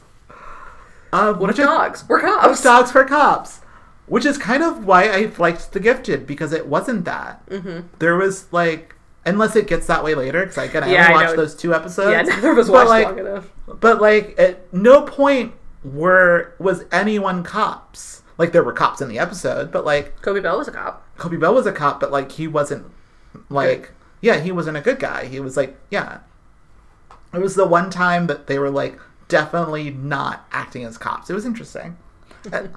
[1.12, 2.62] uh, What if dogs were if cops?
[2.62, 3.60] dogs for cops?
[4.06, 7.44] Which is kind of why I liked The Gifted because it wasn't that.
[7.50, 7.88] Mm-hmm.
[7.98, 8.94] There was like,
[9.26, 12.12] unless it gets that way later, because again I Yeah, I watched those two episodes.
[12.12, 13.52] yeah, neither of us watched like, long enough.
[13.66, 15.52] But like, at no point
[15.84, 18.17] were was anyone cops.
[18.38, 21.04] Like there were cops in the episode, but like Kobe Bell was a cop.
[21.18, 22.86] Kobe Bell was a cop, but like he wasn't
[23.50, 25.26] like yeah, he wasn't a good guy.
[25.26, 26.20] He was like yeah.
[27.34, 31.28] It was the one time that they were like definitely not acting as cops.
[31.28, 31.96] It was interesting.
[32.52, 32.68] Uh,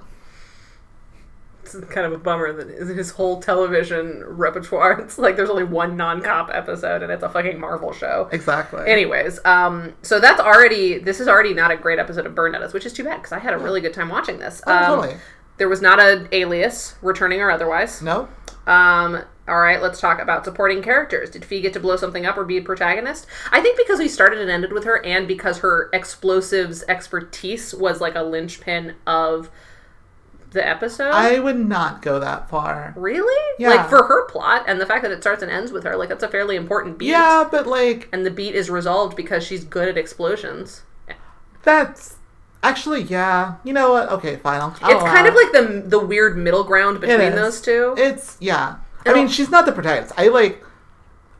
[1.64, 4.98] It's kind of a bummer that his whole television repertoire.
[5.00, 8.28] It's like there's only one non-cop episode, and it's a fucking Marvel show.
[8.32, 8.82] exactly.
[8.86, 12.72] Anyways, um, so that's already this is already not a great episode of Burn Notice,
[12.72, 14.60] which is too bad because I had a really good time watching this.
[14.66, 15.16] Oh, Um, totally.
[15.58, 18.02] There was not an alias, returning or otherwise.
[18.02, 18.28] No.
[18.66, 21.30] Um, all right, let's talk about supporting characters.
[21.30, 23.26] Did Fi get to blow something up or be a protagonist?
[23.50, 28.00] I think because we started and ended with her, and because her explosives expertise was
[28.00, 29.50] like a linchpin of
[30.52, 31.10] the episode.
[31.12, 32.92] I would not go that far.
[32.96, 33.54] really?
[33.58, 33.70] Yeah.
[33.70, 36.08] Like for her plot and the fact that it starts and ends with her, like
[36.10, 37.08] that's a fairly important beat.
[37.08, 40.82] Yeah, but like And the beat is resolved because she's good at explosions.
[41.62, 42.16] that's
[42.62, 43.56] actually yeah.
[43.64, 44.08] You know what?
[44.10, 44.60] Okay, fine.
[44.60, 47.94] I'll, I'll It's kind of like the the weird middle ground between those two.
[47.98, 48.76] It's yeah.
[49.04, 50.14] I mean, she's not the protagonist.
[50.16, 50.64] I like.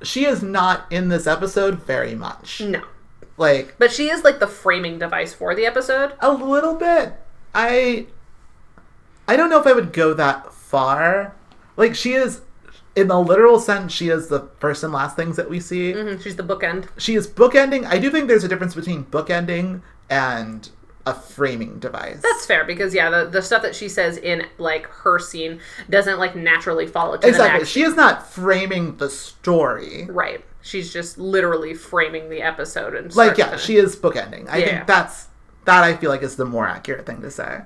[0.03, 2.61] She is not in this episode very much.
[2.61, 2.83] no.
[3.37, 6.13] Like But she is like the framing device for the episode.
[6.21, 7.15] a little bit.
[7.55, 8.07] I.
[9.29, 11.35] I don't know if I would go that far.
[11.77, 12.41] Like she is,
[12.97, 15.93] in the literal sense, she is the first and last things that we see.
[15.93, 16.89] Mhm, She's the bookend.
[16.99, 17.87] She is bookending.
[17.87, 20.69] I do think there's a difference between bookending and
[21.07, 22.21] a framing device.
[22.23, 26.19] That's fair because yeah, the, the stuff that she says in like her scene doesn't
[26.19, 27.49] like naturally follow to exactly.
[27.53, 27.71] the next.
[27.71, 30.07] She is not framing the story.
[30.09, 30.45] right.
[30.65, 34.49] She's just literally framing the episode and Like yeah, she is bookending.
[34.49, 34.67] I Yeah.
[34.67, 35.27] think that's
[35.65, 35.83] that.
[35.83, 37.63] I feel like is the more accurate thing to say.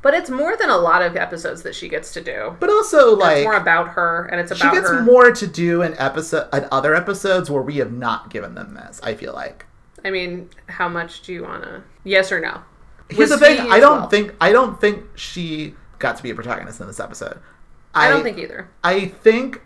[0.00, 2.54] But it's more than a lot of episodes that she gets to do.
[2.60, 5.02] But also, It's like, more about her, and it's about she gets her.
[5.02, 9.00] more to do in episode in other episodes where we have not given them this.
[9.02, 9.66] I feel like.
[10.04, 11.82] I mean, how much do you want to?
[12.04, 12.62] Yes or no?
[13.08, 14.08] Here's the thing: I don't well?
[14.08, 17.38] think I don't think she got to be a protagonist in this episode.
[17.94, 18.68] I don't think either.
[18.84, 19.62] I think,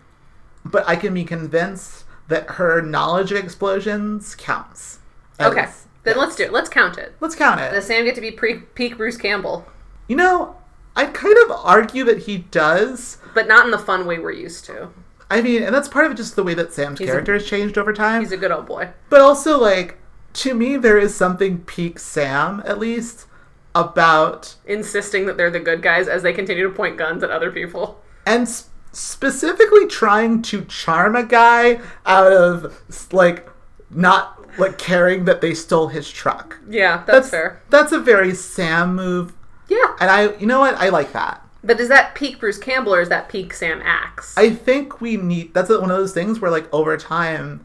[0.65, 5.01] but I can be convinced that her knowledge of explosions counts.
[5.39, 5.67] At Okay,
[6.05, 6.21] then Yeah.
[6.23, 6.53] let's do it.
[6.53, 7.15] Let's count it.
[7.21, 7.73] let's count it.
[7.73, 9.67] Does Sam get to be pre- peak Bruce Campbell,
[10.09, 10.57] You know,
[10.97, 13.19] I'd kind of argue that he does.
[13.35, 14.91] but not in the fun way we're used to.
[15.31, 17.45] I mean, and that's part of just the way that Sam's He's a- character has
[17.47, 18.21] changed over time.
[18.21, 18.91] He's a good old boy.
[19.11, 19.99] But also, like,
[20.35, 23.27] to me, there is something peak Sam, at least,
[23.75, 27.51] about Insisting that they're the good guys as they continue to point guns at other
[27.51, 28.01] people.
[28.27, 33.49] and s- specifically trying to charm a guy out of like
[33.91, 36.59] not like caring that they stole his truck.
[36.69, 37.63] Yeah, that's, fair.
[37.71, 39.33] That's a very Sam move,
[39.69, 41.41] Yeah, and I, you know what, I like that.
[41.65, 44.35] but is that peak Bruce Campbell or is that peak Sam Axe?
[44.37, 45.55] I think we need.
[45.55, 47.65] That's one of those things where like over time,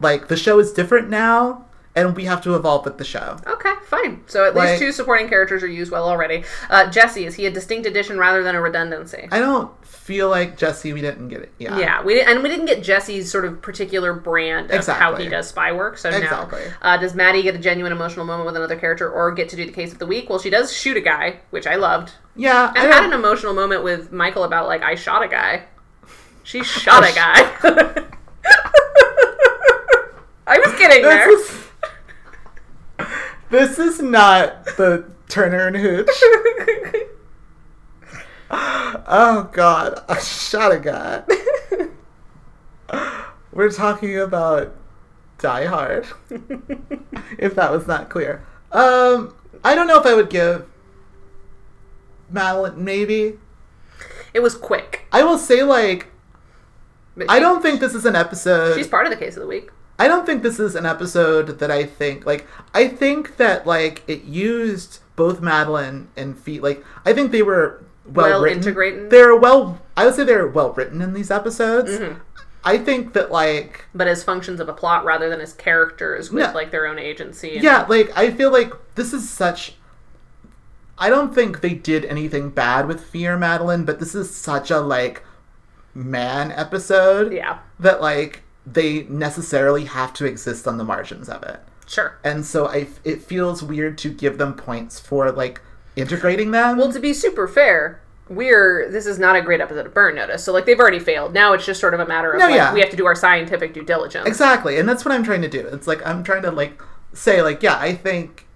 [0.00, 1.66] like the show is different now,
[1.96, 3.36] and we have to evolve with the show.
[3.46, 4.22] Okay, fine.
[4.26, 6.44] So at Like- least two supporting characters are used well already.
[6.68, 9.28] Uh, Jesse, is he a distinct addition rather than a redundancy?
[9.30, 10.92] I don't feel like Jesse.
[10.92, 11.52] We didn't get it.
[11.58, 11.78] Yeah.
[11.78, 15.48] yeah, we and we didn't get Jesse's sort of particular brand of how he does
[15.48, 15.96] spy work.
[15.96, 16.60] So Exactly.
[16.82, 19.56] now, uh, does Maddie get a genuine emotional moment with another character, or get to
[19.56, 20.28] do the case of the week?
[20.28, 22.72] Well, she does shoot a guy, which I loved, Yeah.
[22.74, 25.62] I had an emotional moment with Michael about like I shot a guy.
[26.42, 28.04] She shot a guy.
[30.46, 31.30] I was getting there.
[33.50, 36.08] This is, not the Turner and Hooch.
[39.06, 41.22] Oh God, I shot a guy.
[43.52, 44.74] We're talking about
[45.38, 46.06] Die Hard.
[47.38, 50.66] if that was not clear, um, I don't know if I would give
[52.30, 52.82] Madeline.
[52.82, 53.38] Maybe
[54.32, 55.06] it was quick.
[55.12, 56.08] I will say like
[57.16, 58.74] But I don't think this is an episode.
[58.74, 59.70] She's part of the case of the week.
[59.98, 64.02] I don't think this is an episode that I think like I think that like
[64.08, 68.58] it used both Madeline and Feet like I think they were well, Well written.
[68.58, 69.10] integrated?
[69.10, 71.92] They're well I would say they're well written in these episodes.
[71.92, 72.20] Mm-hmm.
[72.64, 76.42] I think that like but as functions of a plot rather than as characters with
[76.42, 76.52] Yeah.
[76.52, 77.54] like their own agency.
[77.54, 79.76] And, yeah, like I feel like this is such
[80.98, 84.80] I don't think they did anything bad with Fear Madeline, but this is such a
[84.80, 85.22] like
[85.94, 91.60] man episode yeah, that like they necessarily have to exist on the margins of it.
[91.86, 92.18] sure.
[92.24, 95.60] and so I it feels weird to give them points for like
[95.96, 96.76] integrating them.
[96.78, 100.42] Well, to be super fair, we're this is not a great episode of Burn Notice,
[100.44, 101.34] so like they've already failed.
[101.34, 102.72] Now it's just sort of a matter of No, like yeah.
[102.72, 104.26] we have to do our scientific due diligence.
[104.26, 105.60] exactly, and that's what I'm trying to do.
[105.68, 106.80] It's like I'm trying to like
[107.12, 108.46] say like yeah, I think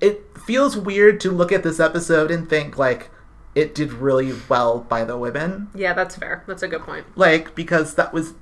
[0.00, 3.08] it feels weird to look at this episode and think like
[3.54, 6.42] it did really well by the women, Yeah, that's fair.
[6.48, 7.06] That's a good point.
[7.16, 8.32] like because that was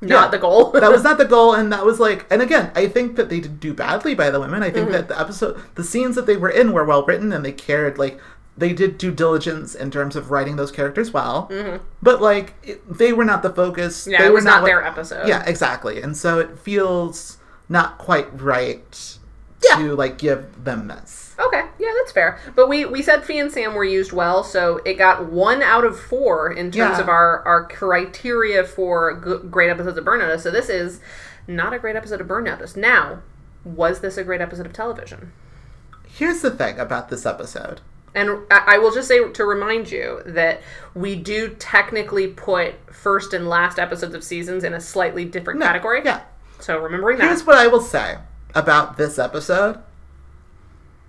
[0.00, 0.72] Not yeah, the goal.
[0.72, 3.40] that was not the goal, and that was like, and again, I think that they
[3.40, 4.62] did do badly by the women.
[4.62, 4.92] I think mm-hmm.
[4.92, 7.96] that the episode, the scenes that they were in were well written, and they cared.
[7.96, 8.20] Like
[8.58, 11.48] they did due diligence in terms of writing those characters well.
[11.50, 11.82] Mm-hmm.
[12.02, 14.06] But like it, they were not the focus.
[14.06, 15.28] yeah, they it were was not what- their episode.
[15.28, 17.38] Yeah, exactly, and so it feels
[17.68, 19.18] not quite right
[19.64, 19.78] Yeah.
[19.78, 21.25] to like give them this.
[21.38, 22.38] Okay, yeah, that's fair.
[22.54, 25.84] But we we said Fi and Sam were used well, so it got one out
[25.84, 27.00] of four in terms Yeah.
[27.00, 30.42] of our our criteria for g- great episodes of Burn Notice.
[30.44, 31.00] So this is
[31.46, 32.74] not a great episode of Burn Notice.
[32.76, 33.18] Now,
[33.64, 35.32] was this a great episode of television?
[36.08, 37.80] Here's the thing about this episode.
[38.14, 40.62] And I I will just say to remind you that
[40.94, 45.66] we do technically put first and last episodes of seasons in a slightly different No,
[45.66, 46.00] category.
[46.02, 46.22] Yeah.
[46.60, 47.24] So remembering that.
[47.26, 48.16] Here's what I will say
[48.54, 49.78] about this episode.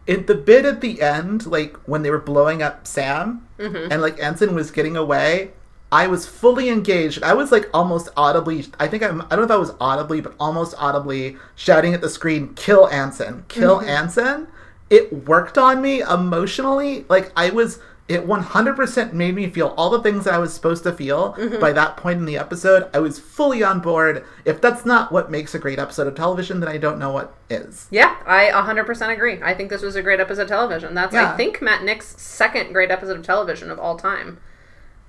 [0.08, 3.92] In the bit at the end, like when they were blowing up Sam Mm-hmm.
[3.92, 5.52] and like Anson was getting away,
[5.92, 7.24] I was fully engaged.
[7.24, 10.22] I was like almost audibly, I think I'm, I don't know if I was audibly,
[10.22, 13.90] but almost audibly shouting at the screen, kill Anson, kill Mm-hmm.
[13.90, 14.48] Anson.
[14.90, 17.06] It worked on me emotionally.
[17.10, 20.94] Like I was, it 100% made me feel all the things I was supposed to
[20.94, 21.60] feel Mm-hmm.
[21.60, 22.90] by that point in the episode.
[22.94, 24.24] I was fully on board.
[24.46, 27.34] If that's not what makes a great episode of television, then I don't know what
[27.50, 27.88] is.
[27.92, 29.42] Yeah, I 100% agree.
[29.44, 30.94] I think this was a great episode of television.
[30.94, 34.40] That's, I think, Matt Nix's second great episode of television of all time.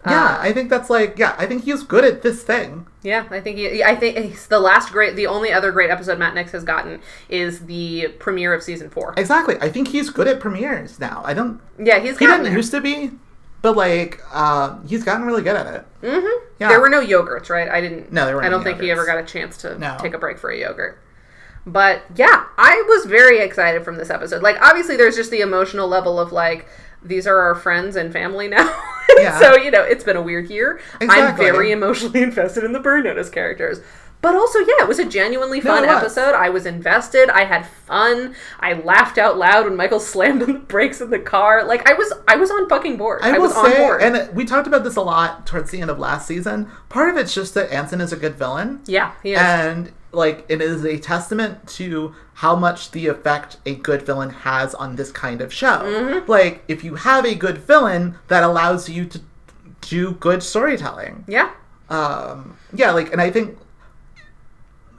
[0.07, 2.87] Yeah, Uh, I think that's like, yeah, I think he's good at this thing.
[3.03, 6.35] Yeah, I think he, I think the last great, the only other great episode Matt
[6.35, 9.15] Nix has gotten is the premiere of season four.
[9.17, 9.57] Exactly.
[9.61, 11.23] I think he's good at premieres now.
[11.25, 12.53] I don't, Yeah, he's he didn't there.
[12.53, 13.11] used to be,
[13.61, 15.87] but like, um, he's gotten really good at it.
[16.03, 16.45] Mm-hmm.
[16.61, 16.69] Yeah.
[16.69, 17.69] There were no yogurts, right?
[17.69, 18.13] I didn't.
[18.13, 19.97] No, there weren't I don't think he ever got a chance to No.
[20.01, 20.99] take a break for a yogurt.
[21.67, 24.43] But yeah, I was very excited from this episode.
[24.43, 26.69] Like, obviously, there's just the emotional level of like,
[27.03, 28.73] these are our friends and family now.
[29.23, 29.39] Yeah.
[29.41, 30.81] so, you know, it's been a weird year.
[31.01, 33.81] I'm very emotionally invested in the Burn Notice characters.
[34.21, 35.91] But also, yeah, it was a genuinely fun was.
[35.97, 36.35] episode.
[36.35, 37.31] I was invested.
[37.31, 38.35] I had fun.
[38.59, 41.65] I laughed out loud when Michael slammed on the brakes in the car.
[41.65, 43.21] Like I was, I was on fucking board.
[43.23, 44.03] I, I was on board.
[44.03, 46.69] and we talked about this a lot towards the end of last season.
[46.89, 48.81] Part of it's just that Anson is a good villain.
[48.87, 49.41] yeah, he is.
[49.41, 54.75] And like it is a testament to how much the effect a good villain has
[54.75, 55.81] on this kind of show.
[55.83, 56.31] Mm-hmm.
[56.31, 59.21] Like if you have a good villain that allows you to
[59.81, 61.25] do good storytelling.
[61.29, 61.53] yeah,
[61.89, 63.59] Um yeah, like and I think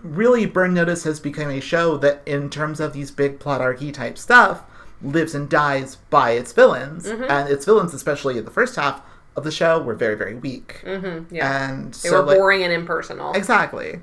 [0.01, 3.91] really Burn Notice has become a show that in terms of these big plot archy
[3.91, 4.63] type stuff
[5.01, 7.05] lives and dies by its villains.
[7.05, 7.23] Mm-hmm.
[7.29, 9.01] And its villains, especially in the first half
[9.35, 10.81] of the show, were very, very weak.
[10.83, 11.69] mm-hmm, yeah.
[11.69, 13.33] And they so were like, boring and impersonal.
[13.33, 14.01] Exactly.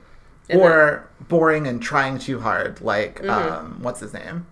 [0.48, 3.30] And or boring and trying too hard, like Mm-hmm.
[3.30, 4.46] um, what's his name?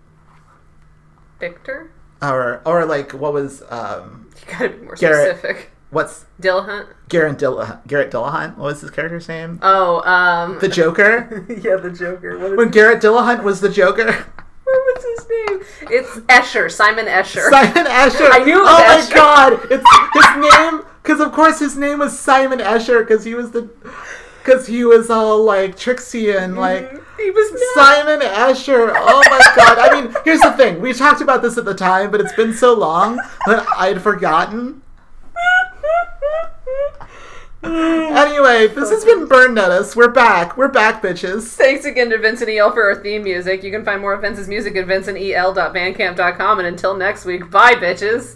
[1.39, 1.91] Victor,
[2.21, 5.37] Or or like what was um, you gotta be more Garrett.
[5.37, 5.71] specific.
[5.89, 6.87] what's Dillahunt.
[7.09, 8.57] Garrett Dill- Garrett Dillahunt?
[8.57, 9.59] What was his character's name?
[9.61, 11.45] Oh, um, The Joker.
[11.49, 12.55] yeah, the Joker.
[12.55, 14.11] When Garrett Dillahunt was the Joker.
[14.65, 15.59] What's his name?
[15.91, 17.49] It's Escher, Simon Escher.
[17.49, 18.29] Simon Escher.
[18.31, 19.09] I knew Oh Escher.
[19.11, 19.53] my god!
[19.69, 23.69] It's his name because of course his name was Simon Escher because he was the
[24.45, 26.59] because he was all like Trixie and mm-hmm.
[26.59, 26.91] like.
[27.17, 28.05] he was not.
[28.05, 28.93] Simon Escher.
[28.95, 29.79] Oh my god.
[29.79, 30.79] I mean, here's the thing.
[30.79, 33.17] We talked about this at the time, but it's been so long
[33.47, 34.81] that I'd forgotten.
[37.65, 39.95] Anyway, this has been Burn Notice.
[39.95, 40.55] We're back.
[40.55, 41.47] We're back, bitches.
[41.47, 42.71] Thanks again to Vincent E.L.
[42.71, 43.63] for our theme music.
[43.63, 46.59] You can find more of Vince's music at vincentel.bandcamp.com.
[46.59, 48.35] And until next week, bye, bitches.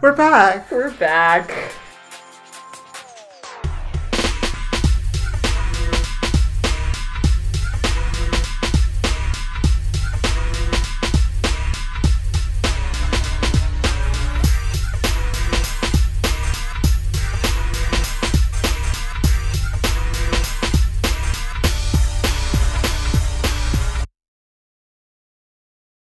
[0.00, 0.70] We're back.
[0.70, 1.74] We're back.